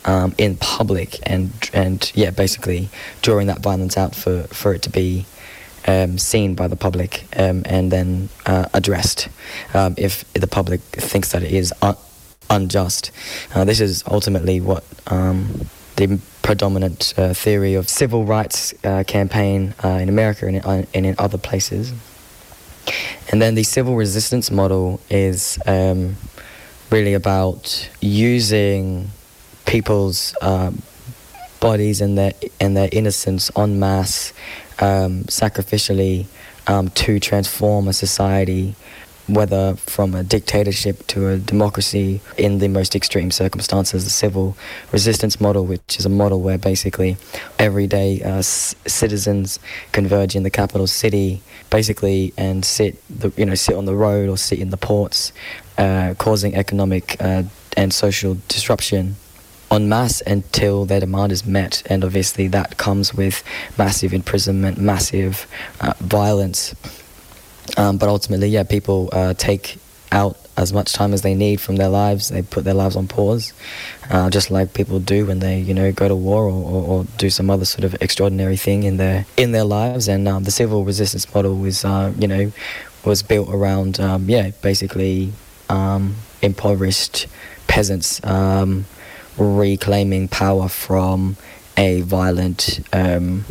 [0.05, 2.89] um, in public and and yeah, basically
[3.21, 5.25] drawing that violence out for for it to be
[5.88, 9.29] um, seen by the public um, and then uh, addressed
[9.73, 11.97] um, if the public thinks that it is un-
[12.49, 13.11] unjust.
[13.53, 19.73] Uh, this is ultimately what um, the predominant uh, theory of civil rights uh, campaign
[19.84, 21.93] uh, in America and in, and in other places.
[23.32, 26.15] And then the civil resistance model is um,
[26.89, 29.09] really about using
[29.65, 30.34] people's
[31.61, 34.34] bodies and their and their innocence en masse,
[34.82, 36.25] um, sacrificially,
[36.67, 38.75] um, to transform a society,
[39.27, 44.03] whether from a dictatorship to a democracy in the most extreme circumstances.
[44.03, 44.57] The civil
[44.91, 47.17] resistance model, which is a model where basically
[47.57, 49.59] everyday uh, c- citizens
[49.91, 54.29] converge in the capital city, basically, and sit the you know sit on the road
[54.29, 55.32] or sit in the ports,
[55.77, 57.43] uh, causing economic uh,
[57.77, 59.15] and social disruption
[59.72, 61.82] en masse until their demand is met.
[61.86, 63.43] And obviously, that comes with
[63.78, 65.47] massive imprisonment, massive
[65.80, 66.76] uh, violence.
[67.78, 69.78] Um, but ultimately, yeah, people uh, take
[70.11, 72.30] out as much time as they need from their lives.
[72.30, 73.53] They put their lives on pause,
[74.09, 77.05] uh, just like people do when they, you know, go to war or, or, or
[77.17, 80.07] do some other sort of extraordinary thing in their in their lives.
[80.09, 82.51] And um, the civil resistance model was, uh, you know,
[83.05, 85.32] was built around, um, yeah, basically
[85.69, 87.28] um, impoverished
[87.67, 88.24] peasants.
[89.41, 91.35] Reclaiming power from
[91.75, 93.43] a violent um,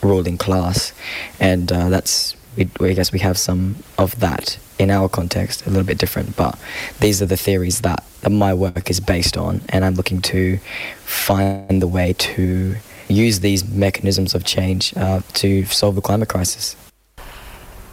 [0.00, 0.92] ruling class,
[1.40, 5.70] and uh, that's we, I guess we have some of that in our context, a
[5.70, 6.36] little bit different.
[6.36, 6.58] But
[7.00, 10.58] these are the theories that, that my work is based on, and I'm looking to
[11.04, 12.76] find the way to
[13.08, 16.76] use these mechanisms of change uh, to solve the climate crisis.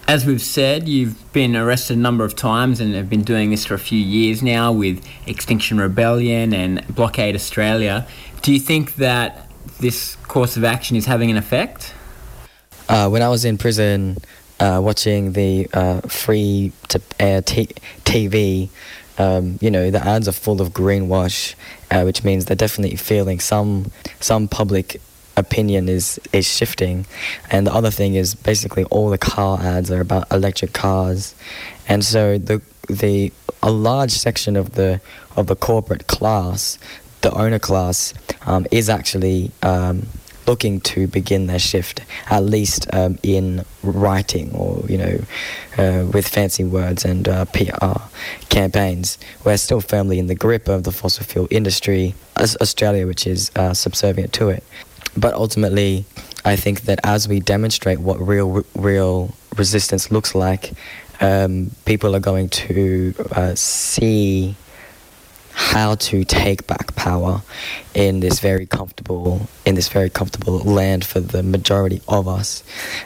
[0.10, 3.64] As we've said, you've been arrested a number of times and have been doing this
[3.64, 8.08] for a few years now with Extinction Rebellion and Blockade Australia.
[8.42, 9.48] Do you think that
[9.80, 11.94] this course of action is having an effect?
[12.90, 14.18] Uh, when I was in prison,
[14.60, 17.70] uh, watching the uh, free to air t-
[18.04, 18.70] TV,
[19.20, 21.54] um, you know, the ads are full of greenwash,
[21.92, 25.00] uh, which means they're definitely feeling some some public
[25.40, 27.06] opinion is is shifting,
[27.50, 31.36] and the other thing is basically all the car ads are about electric cars,
[31.88, 33.32] and so the the
[33.62, 35.02] a large section of the
[35.36, 36.78] of the corporate class,
[37.22, 38.14] the owner class,
[38.46, 40.08] um, is actually um,
[40.50, 45.20] looking to begin their shift, at least um, in writing or you know,
[45.78, 48.02] uh, with fancy words and uh, PR
[48.50, 49.18] campaigns.
[49.46, 53.74] We're still firmly in the grip of the fossil fuel industry, Australia, which is uh,
[53.74, 54.64] subservient to it.
[55.18, 56.06] But ultimately,
[56.46, 60.72] I think that as we demonstrate what real real resistance looks like,
[61.22, 64.56] um, people are going to uh, see
[65.52, 67.42] how to take back power
[67.94, 72.64] in this very comfortable in this very comfortable land for the majority of us.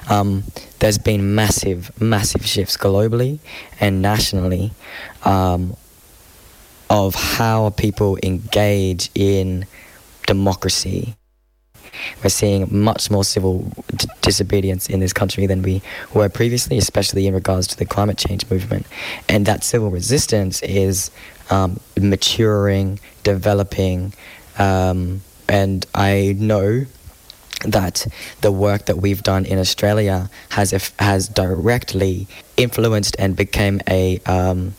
[0.10, 0.44] Um,
[0.80, 3.40] there's been massive, massive shifts globally
[3.80, 4.72] and nationally
[5.24, 5.76] um,
[6.90, 9.66] of how people engage in
[10.28, 11.16] democracy.
[12.24, 15.82] We're seeing much more civil d- disobedience in this country than we
[16.14, 18.86] were previously, especially in regards to the climate change movement.
[19.30, 21.12] And that civil resistance is
[21.50, 24.14] um, maturing, developing,
[24.58, 26.86] um, and I know
[27.66, 28.08] that
[28.42, 32.28] the work that we've done in Australia has if, has directly
[32.58, 34.74] influenced and became a um,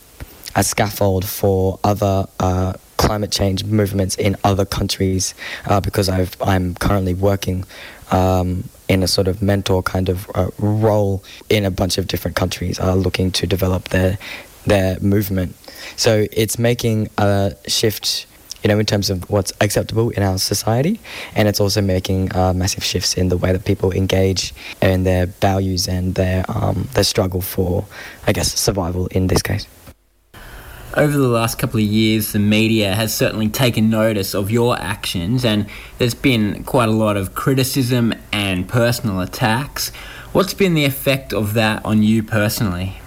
[0.55, 2.75] a scaffold for other uh,
[3.07, 5.35] climate change movements in other countries
[5.67, 7.65] uh, because I've, I'm currently working
[8.11, 12.37] um, in a sort of mentor kind of uh, role in a bunch of different
[12.37, 14.19] countries uh, looking to develop their
[14.67, 15.55] their movement.
[15.97, 18.27] So it's making a shift
[18.63, 20.99] you know, in terms of what's acceptable in our society,
[21.37, 25.27] and it's also making uh, massive shifts in the way that people engage and their
[25.27, 27.85] values and their um, their struggle for,
[28.27, 29.67] I guess, survival in this case.
[30.97, 35.45] Over the last couple of years, the media has certainly taken notice of your actions,
[35.45, 35.67] and
[35.99, 39.89] there's been quite a lot of criticism and personal attacks.
[40.33, 43.01] What's been the effect of that on you personally?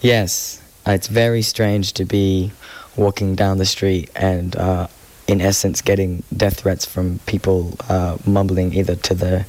[0.00, 2.52] Yes, it's very strange to be
[2.94, 4.86] walking down the street and, uh,
[5.26, 9.44] in essence, getting death threats from people uh, mumbling either to the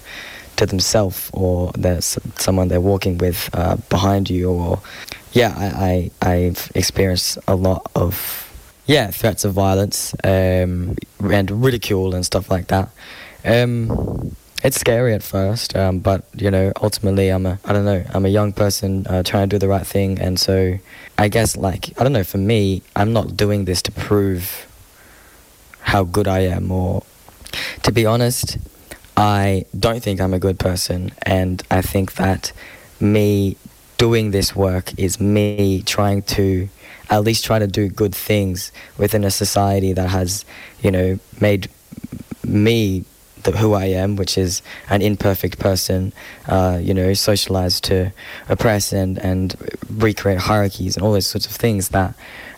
[0.58, 4.80] to themselves or there's someone they're walking with uh, behind you or
[5.34, 8.50] yeah I, I I've experienced a lot of
[8.86, 12.90] yeah threats of violence um, and ridicule and stuff like that.
[13.46, 18.04] Um, it's scary at first um, but you know ultimately I'm a I don't know
[18.14, 20.20] I'm a young person uh, trying to do the right thing.
[20.20, 20.78] And so
[21.18, 24.68] I guess like I don't know for me I'm not doing this to prove
[25.82, 27.04] how good I am or
[27.84, 28.58] to be honest
[29.16, 32.52] I don't think I'm a good person, and I think that
[33.00, 33.58] me
[33.98, 36.68] doing this work is me trying to
[37.10, 40.46] at least try to do good things within a society that has,
[40.82, 41.70] you know, made
[42.44, 43.06] me
[43.44, 46.14] the, who I am, which is an imperfect person,
[46.48, 48.12] uh, you know, socialized to
[48.50, 49.56] oppress and, and
[49.90, 52.16] recreate hierarchies and all those sorts of things that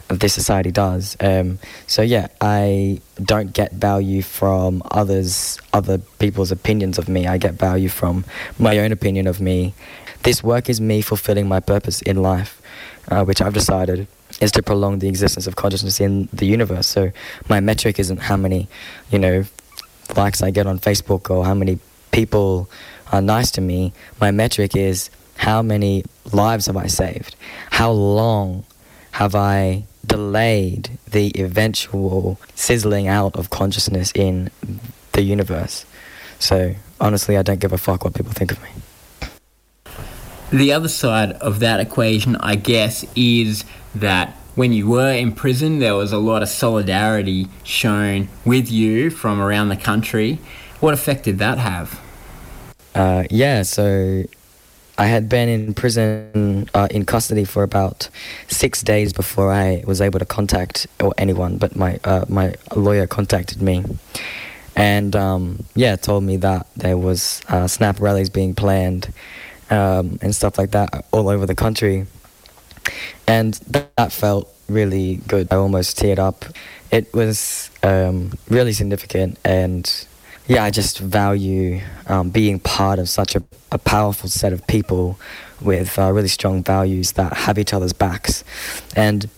[0.07, 1.17] this society does.
[1.19, 7.27] Um, so yeah, I don't get value from others, other people's opinions of me.
[7.27, 8.25] I get value from
[8.59, 9.73] my own opinion of me.
[10.23, 12.61] This work is me fulfilling my purpose in life,
[13.09, 14.07] uh, which I've decided
[14.41, 16.87] is to prolong the existence of consciousness in the universe.
[16.87, 17.11] So
[17.47, 18.67] my metric isn't how many,
[19.11, 19.45] you know,
[20.15, 21.79] likes I get on Facebook or how many
[22.11, 22.69] people
[23.11, 23.93] are nice to me.
[24.19, 27.35] My metric is how many lives have I saved?
[27.71, 28.65] How long
[29.11, 34.51] have I delayed the eventual sizzling out of consciousness in
[35.13, 35.85] the universe?
[36.39, 38.69] So honestly, I don't give a fuck what people think of me.
[40.51, 45.79] The other side of that equation, I guess, is that when you were in prison,
[45.79, 50.39] there was a lot of solidarity shown with you from around the country.
[50.79, 51.99] What effect did that have?
[52.93, 54.23] Uh, yeah, so
[54.97, 58.09] I had been in prison, uh, in custody for about
[58.47, 63.05] six days before I was able to contact or anyone, but my uh, my lawyer
[63.05, 63.83] contacted me,
[64.75, 69.11] and um, yeah, told me that there was uh, snap rallies being planned
[69.69, 72.05] um, and stuff like that all over the country,
[73.27, 75.47] and that, felt really good.
[75.51, 76.45] I almost teared up.
[76.91, 80.07] It was um, really significant and
[80.47, 85.19] yeah, I just value um, being part of such a, a powerful set of people
[85.61, 88.43] with uh, really strong values that have each other's backs.
[88.95, 89.29] And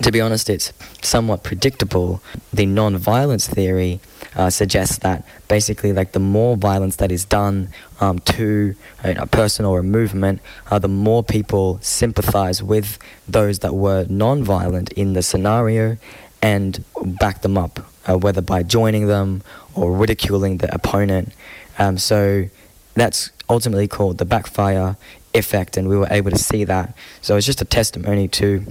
[0.00, 0.72] to be honest, it's
[1.02, 2.22] somewhat predictable.
[2.52, 4.00] The non-violence theory
[4.34, 7.68] uh, suggests that basically, like the more violence that is done
[8.00, 8.74] um, to
[9.04, 14.92] a person or a movement, uh, the more people sympathize with those that were non-violent
[14.92, 15.98] in the scenario
[16.40, 19.42] and back them up, uh, whether by joining them
[19.74, 21.32] or ridiculing the opponent.
[21.78, 22.46] Um, so
[22.94, 24.96] that's ultimately called the backfire
[25.34, 26.94] effect, and we were able to see that.
[27.20, 28.64] So it's just a testimony to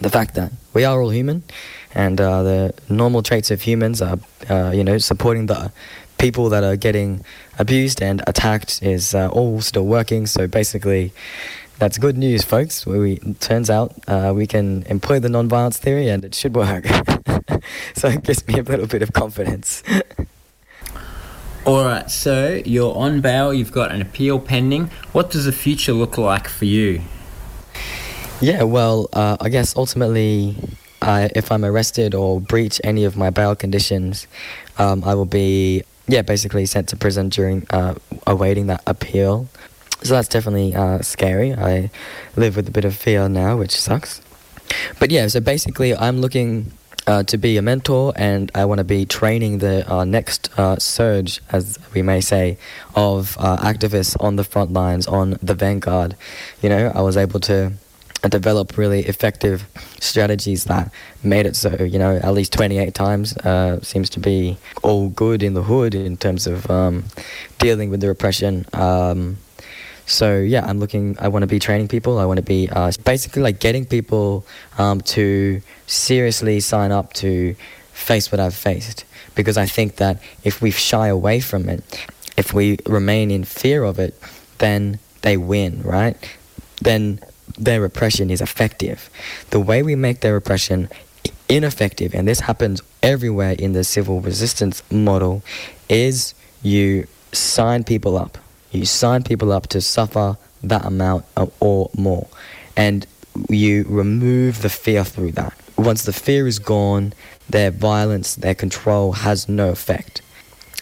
[0.00, 1.42] the fact that we are all human,
[1.94, 5.72] and uh, the normal traits of humans are, uh, you know, supporting the
[6.18, 7.24] people that are getting
[7.58, 10.26] abused and attacked is uh, all still working.
[10.26, 11.12] So basically,
[11.78, 12.86] that's good news, folks.
[12.86, 16.86] We, turns out uh, we can employ the non-violence theory, and it should work.
[17.94, 19.82] so it gives me a little bit of confidence.
[21.66, 24.90] All right, so you're on bail, you've got an appeal pending.
[25.12, 27.02] What does the future look like for you?
[28.40, 30.56] Yeah, well, uh, I guess ultimately,
[31.02, 34.26] uh, if I'm arrested or breach any of my bail conditions,
[34.78, 37.96] um, I will be, yeah, basically sent to prison during uh,
[38.26, 39.48] awaiting that appeal.
[40.02, 41.52] So that's definitely uh, scary.
[41.52, 41.90] I
[42.36, 44.22] live with a bit of fear now, which sucks.
[44.98, 46.72] But yeah, so basically, I'm looking
[47.08, 50.78] uh, to be a mentor, and I want to be training the uh, next uh,
[50.78, 52.58] surge, as we may say,
[52.94, 56.16] of uh, activists on the front lines, on the vanguard.
[56.60, 57.72] You know, I was able to
[58.28, 59.66] develop really effective
[60.00, 60.92] strategies that
[61.22, 65.42] made it so, you know, at least 28 times uh, seems to be all good
[65.42, 67.04] in the hood in terms of um,
[67.58, 68.66] dealing with the repression.
[68.74, 69.38] Um,
[70.08, 71.16] so yeah, I'm looking.
[71.20, 72.18] I want to be training people.
[72.18, 74.44] I want to be uh, basically like getting people
[74.78, 77.54] um, to seriously sign up to
[77.92, 79.04] face what I've faced.
[79.34, 82.06] Because I think that if we shy away from it,
[82.36, 84.18] if we remain in fear of it,
[84.58, 86.16] then they win, right?
[86.80, 87.20] Then
[87.58, 89.10] their repression is effective.
[89.50, 90.88] The way we make their repression
[91.48, 95.42] ineffective, and this happens everywhere in the civil resistance model,
[95.88, 98.38] is you sign people up
[98.70, 101.24] you sign people up to suffer that amount
[101.60, 102.26] or more.
[102.76, 103.06] And
[103.48, 105.54] you remove the fear through that.
[105.76, 107.12] Once the fear is gone,
[107.48, 110.22] their violence, their control has no effect.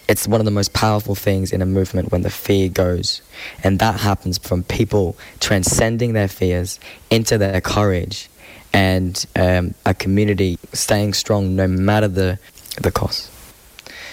[0.09, 3.23] It's one of the most powerful things in a movement when the fear goes.
[3.65, 6.79] And that happens from people transcending their fears
[7.11, 8.29] into their courage
[8.73, 12.39] and um, a community staying strong no matter the,
[12.81, 13.31] the cost.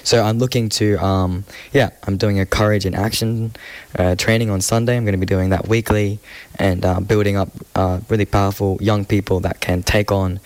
[0.03, 3.53] So I'm looking to, um, yeah, I'm doing a courage in action
[3.97, 4.97] uh, training on Sunday.
[4.97, 6.19] I'm going to be doing that weekly
[6.59, 10.41] and uh, building up uh, really powerful young people that can take on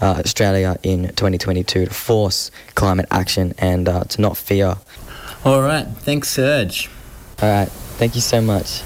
[0.00, 4.76] uh, Australia in 2022 to force climate action and uh, to not fear.
[5.44, 6.88] All right, thanks, Serge.
[7.42, 8.82] All right, thank you so much.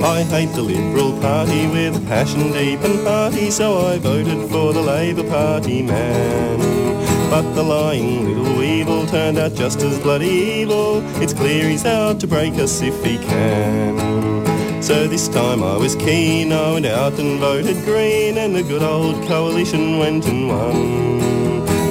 [0.00, 4.72] I hate the Liberal Party with a passion deep and hearty, so I voted for
[4.72, 7.07] the Labor Party man.
[7.30, 11.02] But the lying little weevil turned out just as bloody evil.
[11.22, 14.82] It's clear he's out to break us if he can.
[14.82, 18.82] So this time I was keen, I went out and voted green, and the good
[18.82, 21.20] old coalition went and won.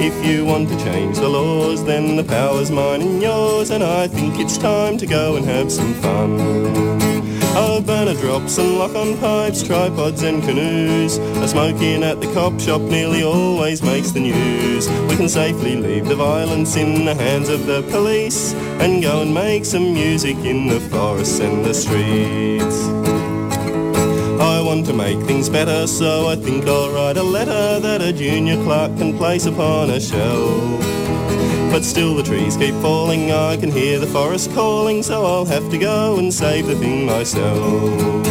[0.00, 4.08] If you want to change the laws, then the power's mine and yours, and I
[4.08, 7.07] think it's time to go and have some fun.
[7.88, 11.16] Burner drops and lock on pipes, tripods and canoes.
[11.16, 14.88] A smoking at the cop shop nearly always makes the news.
[15.08, 18.52] We can safely leave the violence in the hands of the police
[18.82, 22.84] and go and make some music in the forests and the streets.
[24.38, 28.12] I want to make things better, so I think I'll write a letter that a
[28.12, 31.07] junior clerk can place upon a shelf.
[31.70, 35.70] But still the trees keep falling, I can hear the forest calling, so I'll have
[35.70, 38.26] to go and save the thing myself.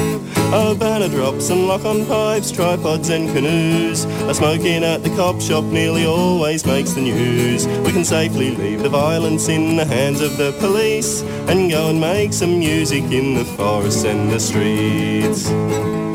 [0.50, 4.06] Oh, banner drops and lock on pipes, tripods and canoes.
[4.30, 7.68] A smoking at the cop shop nearly always makes the news.
[7.68, 12.00] We can safely leave the violence in the hands of the police and go and
[12.00, 16.07] make some music in the forests and the streets.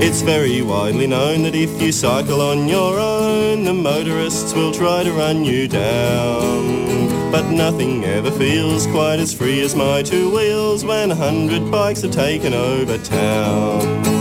[0.00, 5.02] It's very widely known that if you cycle on your own, the motorists will try
[5.02, 7.32] to run you down.
[7.32, 12.04] But nothing ever feels quite as free as my two wheels when a hundred bikes
[12.04, 14.13] are taken over town.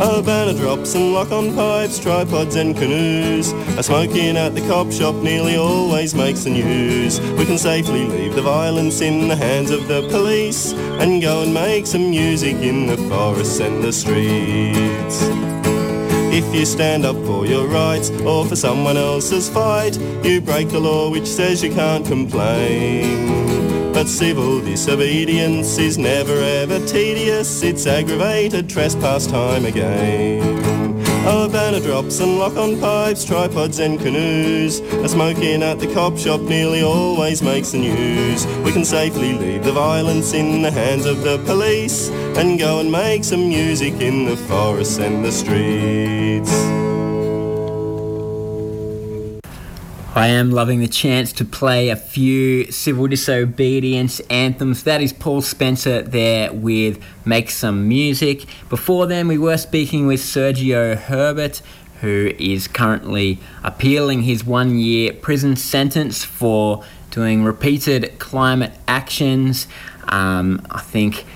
[0.00, 3.50] A banner drops and lock on pipes, tripods and canoes.
[3.76, 7.20] A smoking at the cop shop nearly always makes the news.
[7.20, 11.52] We can safely leave the violence in the hands of the police and go and
[11.52, 15.18] make some music in the forests and the streets.
[16.30, 20.78] If you stand up for your rights or for someone else's fight, you break the
[20.78, 23.57] law which says you can't complain.
[23.98, 31.02] But civil disobedience is never ever tedious, it's aggravated trespass time again.
[31.26, 34.78] Oh, banner drops and lock on pipes, tripods and canoes.
[34.78, 38.46] A smoking at the cop shop nearly always makes the news.
[38.62, 42.92] We can safely leave the violence in the hands of the police and go and
[42.92, 46.77] make some music in the forests and the streets.
[50.14, 54.82] I am loving the chance to play a few civil disobedience anthems.
[54.84, 58.46] That is Paul Spencer there with Make Some Music.
[58.70, 61.60] Before then, we were speaking with Sergio Herbert,
[62.00, 69.68] who is currently appealing his one year prison sentence for doing repeated climate actions.
[70.04, 71.26] Um, I think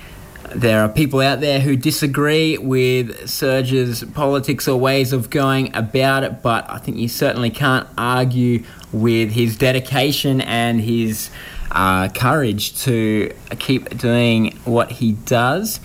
[0.55, 6.23] there are people out there who disagree with Serge's politics or ways of going about
[6.23, 11.29] it, but I think you certainly can't argue with his dedication and his
[11.71, 15.79] uh, courage to keep doing what he does.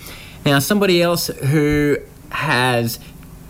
[0.45, 1.97] Now, somebody else who
[2.31, 2.99] has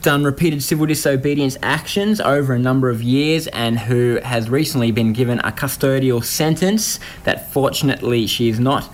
[0.01, 5.11] done repeated civil disobedience actions over a number of years and who has recently been
[5.11, 8.89] given a custodial sentence that fortunately she is not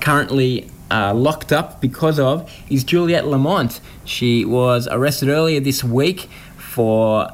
[0.00, 3.80] currently uh, locked up because of is Juliette Lamont.
[4.04, 7.28] She was arrested earlier this week for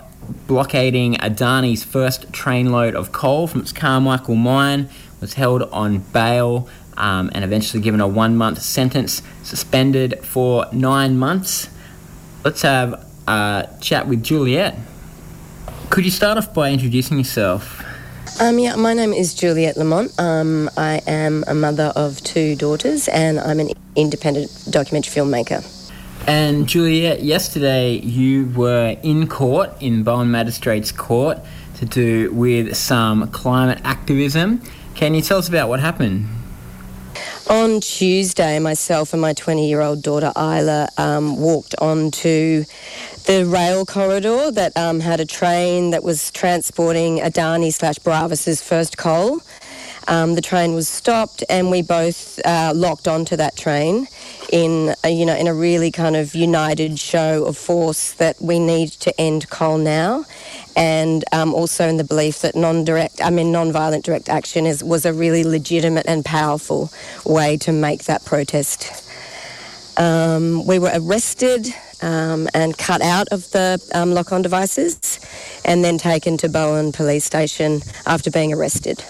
[0.46, 4.88] blockading Adani's first trainload of coal from its Carmichael mine,
[5.20, 11.16] was held on bail um, and eventually given a one month sentence, suspended for nine
[11.16, 11.68] months.
[12.44, 14.76] Let's have a chat with Juliette.
[15.90, 17.86] Could you start off by introducing yourself?
[18.39, 20.12] Um, yeah, my name is Juliette Lamont.
[20.20, 25.64] Um, I am a mother of two daughters and I'm an independent documentary filmmaker.
[26.26, 31.39] And Juliette, yesterday you were in court in Bowen Magistrates Court
[31.76, 34.61] to do with some climate activism.
[34.95, 36.26] Can you tell us about what happened?
[37.49, 42.64] On Tuesday, myself and my 20 year old daughter Isla um, walked onto
[43.27, 48.97] the rail corridor that um, had a train that was transporting Adani slash Bravus's first
[48.97, 49.41] coal.
[50.07, 54.07] Um, the train was stopped, and we both uh, locked onto that train
[54.53, 58.61] in a, you know in a really kind of united show of force that we
[58.61, 60.24] need to end coal now,
[60.77, 65.05] and um, also in the belief that non-direct, I mean non-violent direct action is was
[65.05, 66.93] a really legitimate and powerful
[67.24, 69.03] way to make that protest.
[69.97, 71.74] Um, we were arrested
[72.07, 75.20] um, and cut out of the um, lock-on devices,
[75.64, 79.04] and then taken to Bowen Police Station after being arrested.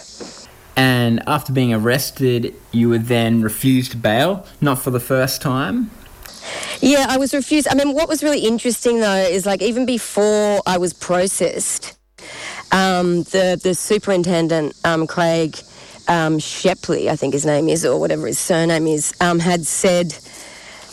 [0.77, 5.91] And after being arrested, you were then refused bail, not for the first time.
[6.81, 7.69] Yeah, I was refused.
[7.71, 11.99] I mean, what was really interesting though is like even before I was processed,
[12.73, 15.59] um, the the superintendent um, Craig
[16.09, 20.17] um, Shepley, I think his name is, or whatever his surname is, um, had said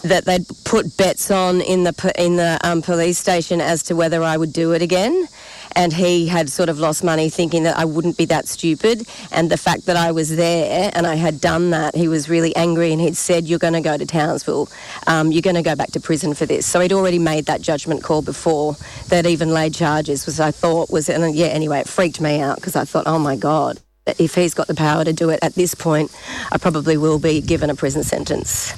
[0.04, 4.24] that they'd put bets on in the in the um, police station as to whether
[4.24, 5.28] I would do it again.
[5.76, 9.08] and he had sort of lost money thinking that I wouldn't be that stupid.
[9.32, 12.56] And the fact that I was there and I had done that, he was really
[12.56, 14.70] angry and he'd said, You're going to go to Townsville.
[15.08, 16.66] Um, you're going to go back to prison for this.
[16.66, 18.76] So he'd already made that judgment call before
[19.08, 22.58] that even laid charges, which I thought was, and yeah, anyway, it freaked me out
[22.58, 23.80] because I thought, Oh my God.
[24.20, 26.12] If he's got the power to do it at this point,
[26.52, 28.74] I probably will be given a prison sentence.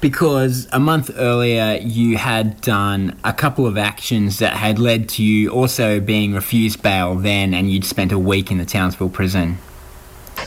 [0.00, 5.22] Because a month earlier, you had done a couple of actions that had led to
[5.22, 9.58] you also being refused bail then, and you'd spent a week in the Townsville prison.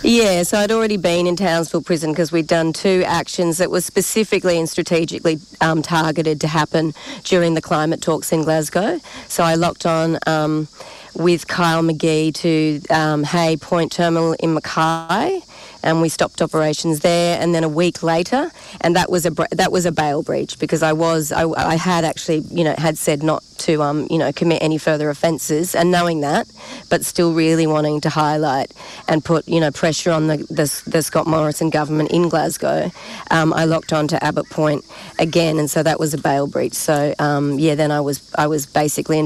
[0.02, 3.80] Yeah, so I'd already been in Townsville prison because we'd done two actions that were
[3.80, 6.94] specifically and strategically um, targeted to happen
[7.24, 9.00] during the climate talks in Glasgow.
[9.28, 10.68] So I locked on um,
[11.14, 15.42] with Kyle McGee to um, Hay Point Terminal in Mackay
[15.84, 17.40] and we stopped operations there.
[17.40, 20.84] And then a week later, and that was a that was a bail breach because
[20.84, 24.32] I was I, I had actually you know had said not to um, you know
[24.32, 26.48] commit any further offences, and knowing that,
[26.90, 28.74] but still really wanting to highlight
[29.08, 32.92] and put you know pressure on the the, the Scott Morrison government in Glasgow,
[33.32, 34.86] um, I locked on to Abbott Point
[35.20, 36.74] again, and so that was a bail breach.
[36.74, 39.20] So um, yeah, then I was I was basically.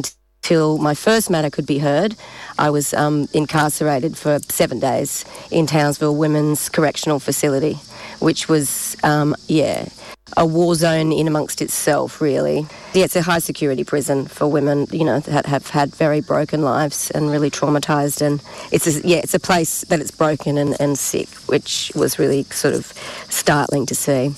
[0.47, 2.15] Until my first matter could be heard,
[2.57, 7.73] I was um, incarcerated for seven days in Townsville Women's Correctional Facility,
[8.19, 9.89] which was, um, yeah,
[10.37, 12.65] a war zone in amongst itself, really.
[12.93, 16.61] Yeah, it's a high security prison for women, you know, that have had very broken
[16.61, 18.21] lives and really traumatised.
[18.21, 18.41] And
[18.71, 22.43] it's, a, yeah, it's a place that it's broken and, and sick, which was really
[22.43, 22.93] sort of
[23.27, 24.33] startling to see.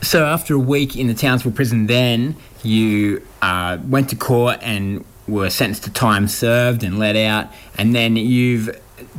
[0.00, 5.04] So after a week in the Townsville prison, then you uh, went to court and
[5.26, 7.48] were sentenced to time served and let out,
[7.78, 8.70] and then you've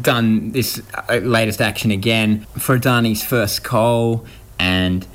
[0.02, 4.26] done this uh, latest action again for Adani's first coal,
[4.60, 5.08] and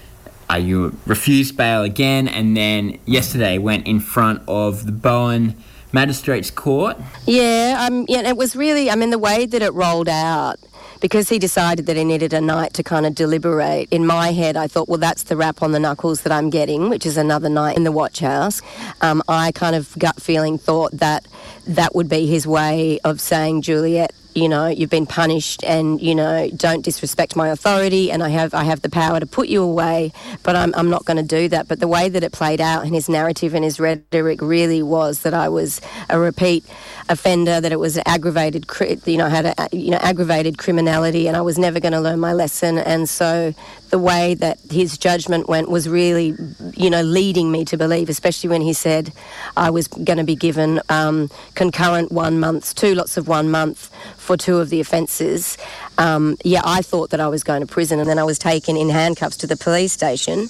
[0.51, 5.55] uh, you refused bail again, and then yesterday went in front of the Bowen
[5.93, 6.97] Magistrates Court.
[7.27, 10.59] Yeah, um, yeah, it was really, I mean, the way that it rolled out
[11.01, 14.57] because he decided that he needed a night to kind of deliberate, in my head,
[14.57, 17.49] I thought, well, that's the rap on the knuckles that I'm getting, which is another
[17.49, 18.63] night in the watch house.
[19.01, 21.27] Um, I kind of gut feeling thought that
[21.67, 26.15] that would be his way of saying, Juliette, you know, you've been punished and, you
[26.15, 29.63] know, don't disrespect my authority and I have I have the power to put you
[29.63, 30.13] away,
[30.43, 31.69] but I'm, I'm not going to do that.
[31.69, 35.23] But the way that it played out and his narrative and his rhetoric really was
[35.23, 35.81] that I was
[36.11, 36.65] a repeat
[37.09, 38.67] offender, that it was aggravated,
[39.07, 42.21] you know, had a, you know, aggravated criminality and I was never going to learn
[42.21, 42.79] my lesson.
[42.79, 43.55] And so
[43.91, 46.35] the way that his judgment went was really,
[46.75, 49.13] you know, leading me to believe, especially when he said
[49.57, 53.91] I was going to be given um, concurrent one months, two lots of one month
[54.17, 55.57] for two of the offences.
[55.99, 58.77] Um, yeah, I thought that I was going to prison, and then I was taken
[58.77, 60.49] in handcuffs to the police station.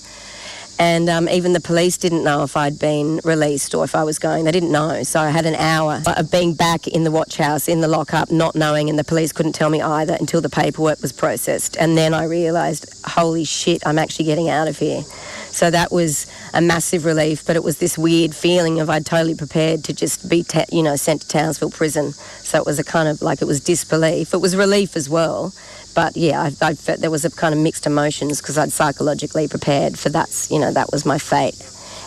[0.78, 4.18] And um, even the police didn't know if I'd been released or if I was
[4.18, 4.44] going.
[4.44, 5.02] They didn't know.
[5.04, 8.30] So I had an hour of being back in the watch house, in the lockup,
[8.30, 11.76] not knowing, and the police couldn't tell me either until the paperwork was processed.
[11.78, 15.02] And then I realised, holy shit, I'm actually getting out of here.
[15.50, 19.34] So that was a massive relief, but it was this weird feeling of I'd totally
[19.34, 22.12] prepared to just be, you know, sent to Townsville prison.
[22.42, 24.34] So it was a kind of like it was disbelief.
[24.34, 25.54] It was relief as well,
[25.96, 29.48] but yeah, I, I felt there was a kind of mixed emotions because I'd psychologically
[29.48, 30.46] prepared for that.
[30.50, 31.56] You know, that was my fate,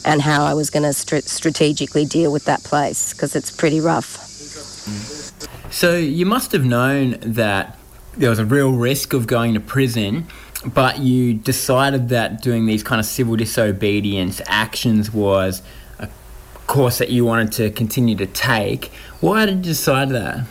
[0.06, 3.82] and how I was going to str- strategically deal with that place because it's pretty
[3.82, 4.18] rough.
[5.72, 7.80] So you must have known that
[8.16, 10.28] there was a real risk of going to prison,
[10.66, 15.64] but you decided that doing these kind of civil disobedience actions was
[15.98, 16.08] a
[16.68, 18.92] course that you wanted to continue to take.
[19.20, 20.46] Why did you decide that?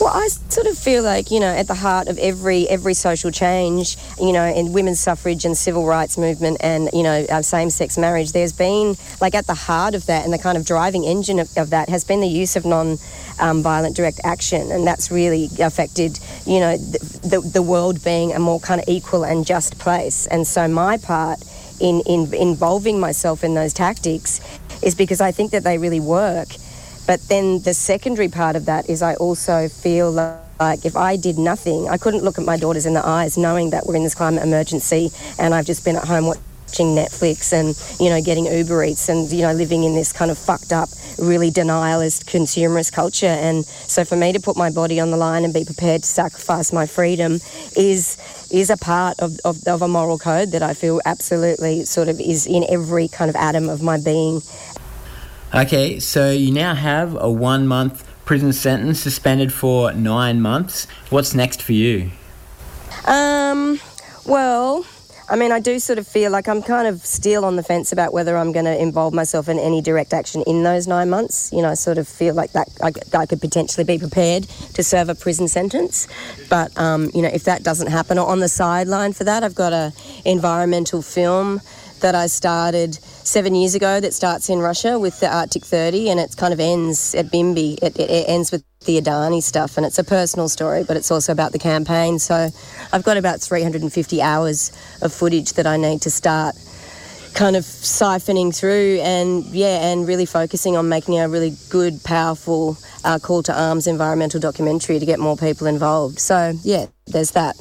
[0.00, 3.30] Well, I sort of feel like you know, at the heart of every every social
[3.30, 8.32] change, you know, in women's suffrage and civil rights movement, and you know, same-sex marriage,
[8.32, 11.50] there's been like at the heart of that, and the kind of driving engine of,
[11.58, 16.18] of that has been the use of non-violent um, direct action, and that's really affected,
[16.46, 20.26] you know, the, the, the world being a more kind of equal and just place.
[20.28, 21.40] And so my part
[21.78, 24.40] in, in involving myself in those tactics
[24.82, 26.48] is because I think that they really work.
[27.10, 31.38] But then the secondary part of that is I also feel like if I did
[31.38, 34.14] nothing, I couldn't look at my daughters in the eyes knowing that we're in this
[34.14, 38.84] climate emergency and I've just been at home watching Netflix and, you know, getting Uber
[38.84, 40.88] Eats and, you know, living in this kind of fucked up,
[41.18, 43.26] really denialist, consumerist culture.
[43.26, 46.08] And so for me to put my body on the line and be prepared to
[46.08, 47.40] sacrifice my freedom
[47.76, 48.18] is
[48.52, 52.20] is a part of, of, of a moral code that I feel absolutely sort of
[52.20, 54.42] is in every kind of atom of my being.
[55.52, 60.86] Okay, so you now have a one month prison sentence suspended for nine months.
[61.08, 62.12] What's next for you?
[63.04, 63.80] Um,
[64.24, 64.86] well,
[65.28, 67.90] I mean, I do sort of feel like I'm kind of still on the fence
[67.90, 71.52] about whether I'm going to involve myself in any direct action in those nine months.
[71.52, 74.44] You know, I sort of feel like that I, I could potentially be prepared
[74.74, 76.06] to serve a prison sentence.
[76.48, 79.56] But, um, you know, if that doesn't happen, or on the sideline for that, I've
[79.56, 79.92] got a
[80.24, 81.60] environmental film
[82.00, 86.20] that I started seven years ago that starts in Russia with the Arctic 30 and
[86.20, 87.78] it kind of ends at Bimby.
[87.82, 91.10] It, it, it ends with the Adani stuff and it's a personal story, but it's
[91.10, 92.18] also about the campaign.
[92.18, 92.50] So
[92.92, 96.56] I've got about 350 hours of footage that I need to start
[97.34, 102.76] kind of siphoning through and yeah and really focusing on making a really good powerful
[103.04, 107.56] uh, call to arms environmental documentary to get more people involved so yeah there's that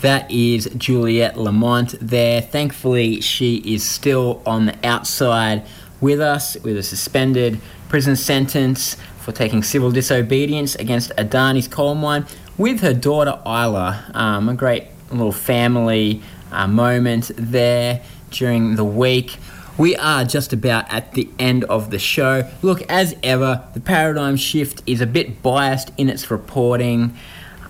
[0.00, 2.40] That is Juliette Lamont there.
[2.40, 5.66] Thankfully, she is still on the outside
[6.00, 12.24] with us with a suspended prison sentence for taking civil disobedience against Adani's coal mine
[12.56, 14.10] with her daughter Isla.
[14.14, 19.36] Um, a great little family uh, moment there during the week.
[19.76, 22.50] We are just about at the end of the show.
[22.62, 27.14] Look, as ever, the paradigm shift is a bit biased in its reporting.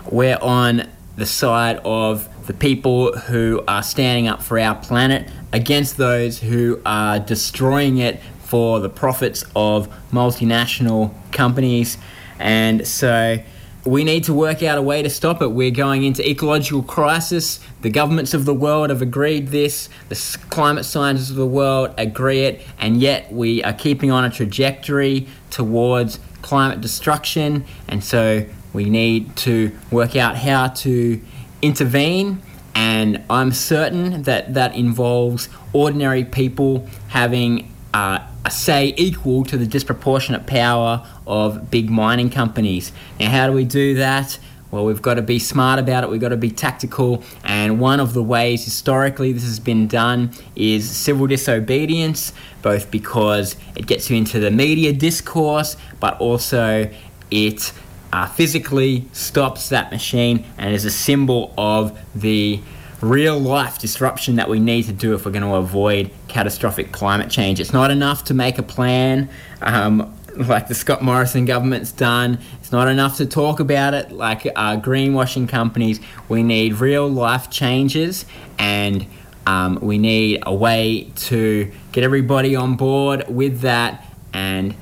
[0.09, 5.97] We're on the side of the people who are standing up for our planet against
[5.97, 11.97] those who are destroying it for the profits of multinational companies.
[12.39, 13.37] And so
[13.85, 15.47] we need to work out a way to stop it.
[15.47, 17.59] We're going into ecological crisis.
[17.81, 19.89] The governments of the world have agreed this.
[20.09, 22.61] The climate scientists of the world agree it.
[22.77, 27.65] And yet we are keeping on a trajectory towards climate destruction.
[27.87, 31.21] And so we need to work out how to
[31.61, 32.41] intervene.
[32.73, 39.67] And I'm certain that that involves ordinary people having uh, a say equal to the
[39.67, 42.91] disproportionate power of big mining companies.
[43.19, 44.39] Now, how do we do that?
[44.71, 47.99] Well, we've got to be smart about it, we've got to be tactical, and one
[47.99, 54.09] of the ways historically this has been done is civil disobedience, both because it gets
[54.09, 56.89] you into the media discourse, but also
[57.29, 57.73] it
[58.13, 62.59] uh, physically stops that machine and is a symbol of the
[63.01, 67.31] real life disruption that we need to do if we're going to avoid catastrophic climate
[67.31, 67.59] change.
[67.59, 69.29] It's not enough to make a plan
[69.61, 72.39] um, like the Scott Morrison government's done.
[72.59, 75.99] It's not enough to talk about it like uh, greenwashing companies.
[76.29, 78.25] We need real life changes
[78.59, 79.05] and
[79.47, 84.75] um, we need a way to get everybody on board with that and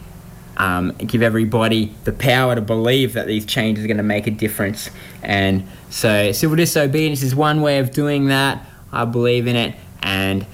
[0.59, 4.31] um, give everybody the power to believe that these changes are going to make a
[4.31, 4.89] difference.
[5.23, 8.65] And so, civil disobedience is one way of doing that.
[8.91, 9.75] I believe in it.
[10.03, 10.45] And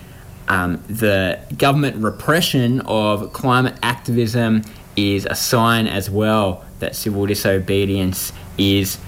[0.47, 4.62] um, the government repression of climate activism
[4.95, 8.99] is a sign as well that civil disobedience is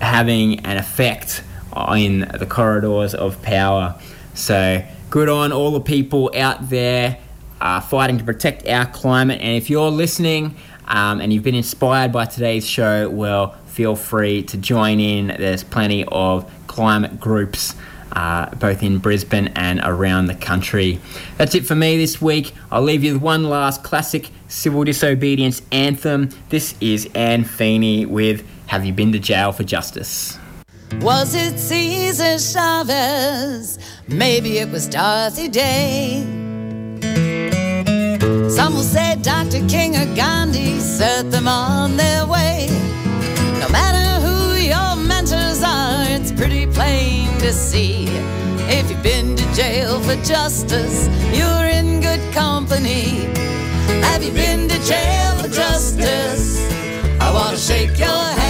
[0.00, 1.42] having an effect
[1.96, 3.98] in the corridors of power.
[4.34, 7.18] So, good on all the people out there
[7.60, 9.40] uh, fighting to protect our climate.
[9.40, 14.42] And if you're listening um, and you've been inspired by today's show, well, feel free
[14.44, 15.28] to join in.
[15.28, 17.74] There's plenty of climate groups.
[18.12, 20.98] Uh, both in Brisbane and around the country.
[21.36, 22.54] That's it for me this week.
[22.72, 26.30] I'll leave you with one last classic civil disobedience anthem.
[26.48, 30.38] This is Anne Feeney with Have You Been to Jail for Justice?
[31.00, 33.78] Was it Cesar Chavez?
[34.08, 36.45] Maybe it was Dorothy Day.
[38.66, 39.64] Some will say Dr.
[39.68, 42.66] King or Gandhi set them on their way.
[43.60, 48.06] No matter who your mentors are, it's pretty plain to see.
[48.66, 53.30] If you've been to jail for justice, you're in good company.
[54.02, 56.58] Have you been to jail for justice?
[57.20, 58.45] I want to shake your hand.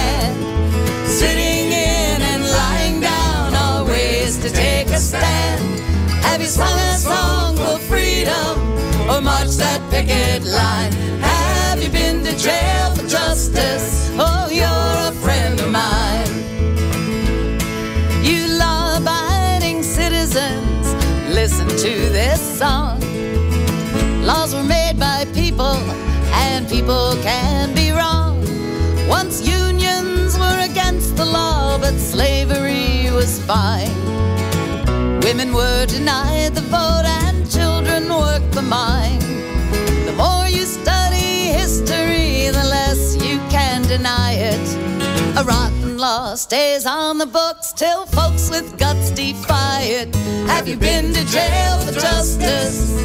[9.57, 10.91] That picket line?
[11.21, 14.11] Have you been to jail for justice?
[14.19, 16.33] Oh, you're a friend of mine.
[18.23, 20.93] You law abiding citizens,
[21.33, 22.99] listen to this song.
[24.23, 25.77] Laws were made by people,
[26.45, 28.35] and people can be wrong.
[29.07, 33.95] Once unions were against the law, but slavery was fine.
[35.21, 39.06] Women were denied the vote, and children worked the mine.
[45.37, 50.15] A rotten law stays on the books till folks with guts defy it.
[50.47, 52.97] Have you been to jail for justice?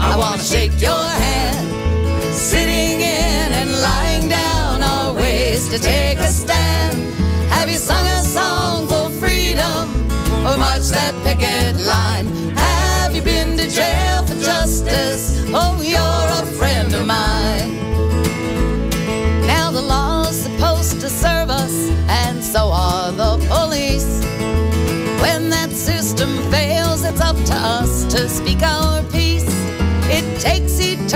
[0.00, 2.34] I wanna shake your hand.
[2.34, 6.98] Sitting in and lying down are ways to take a stand.
[7.48, 9.86] Have you sung a song for freedom
[10.44, 12.26] or marched that picket line?
[12.56, 15.44] Have you been to jail for justice?
[15.54, 17.87] Oh, you're a friend of mine.
[22.52, 24.24] So are the police.
[25.20, 29.44] When that system fails, it's up to us to speak our piece.
[30.08, 31.12] It takes each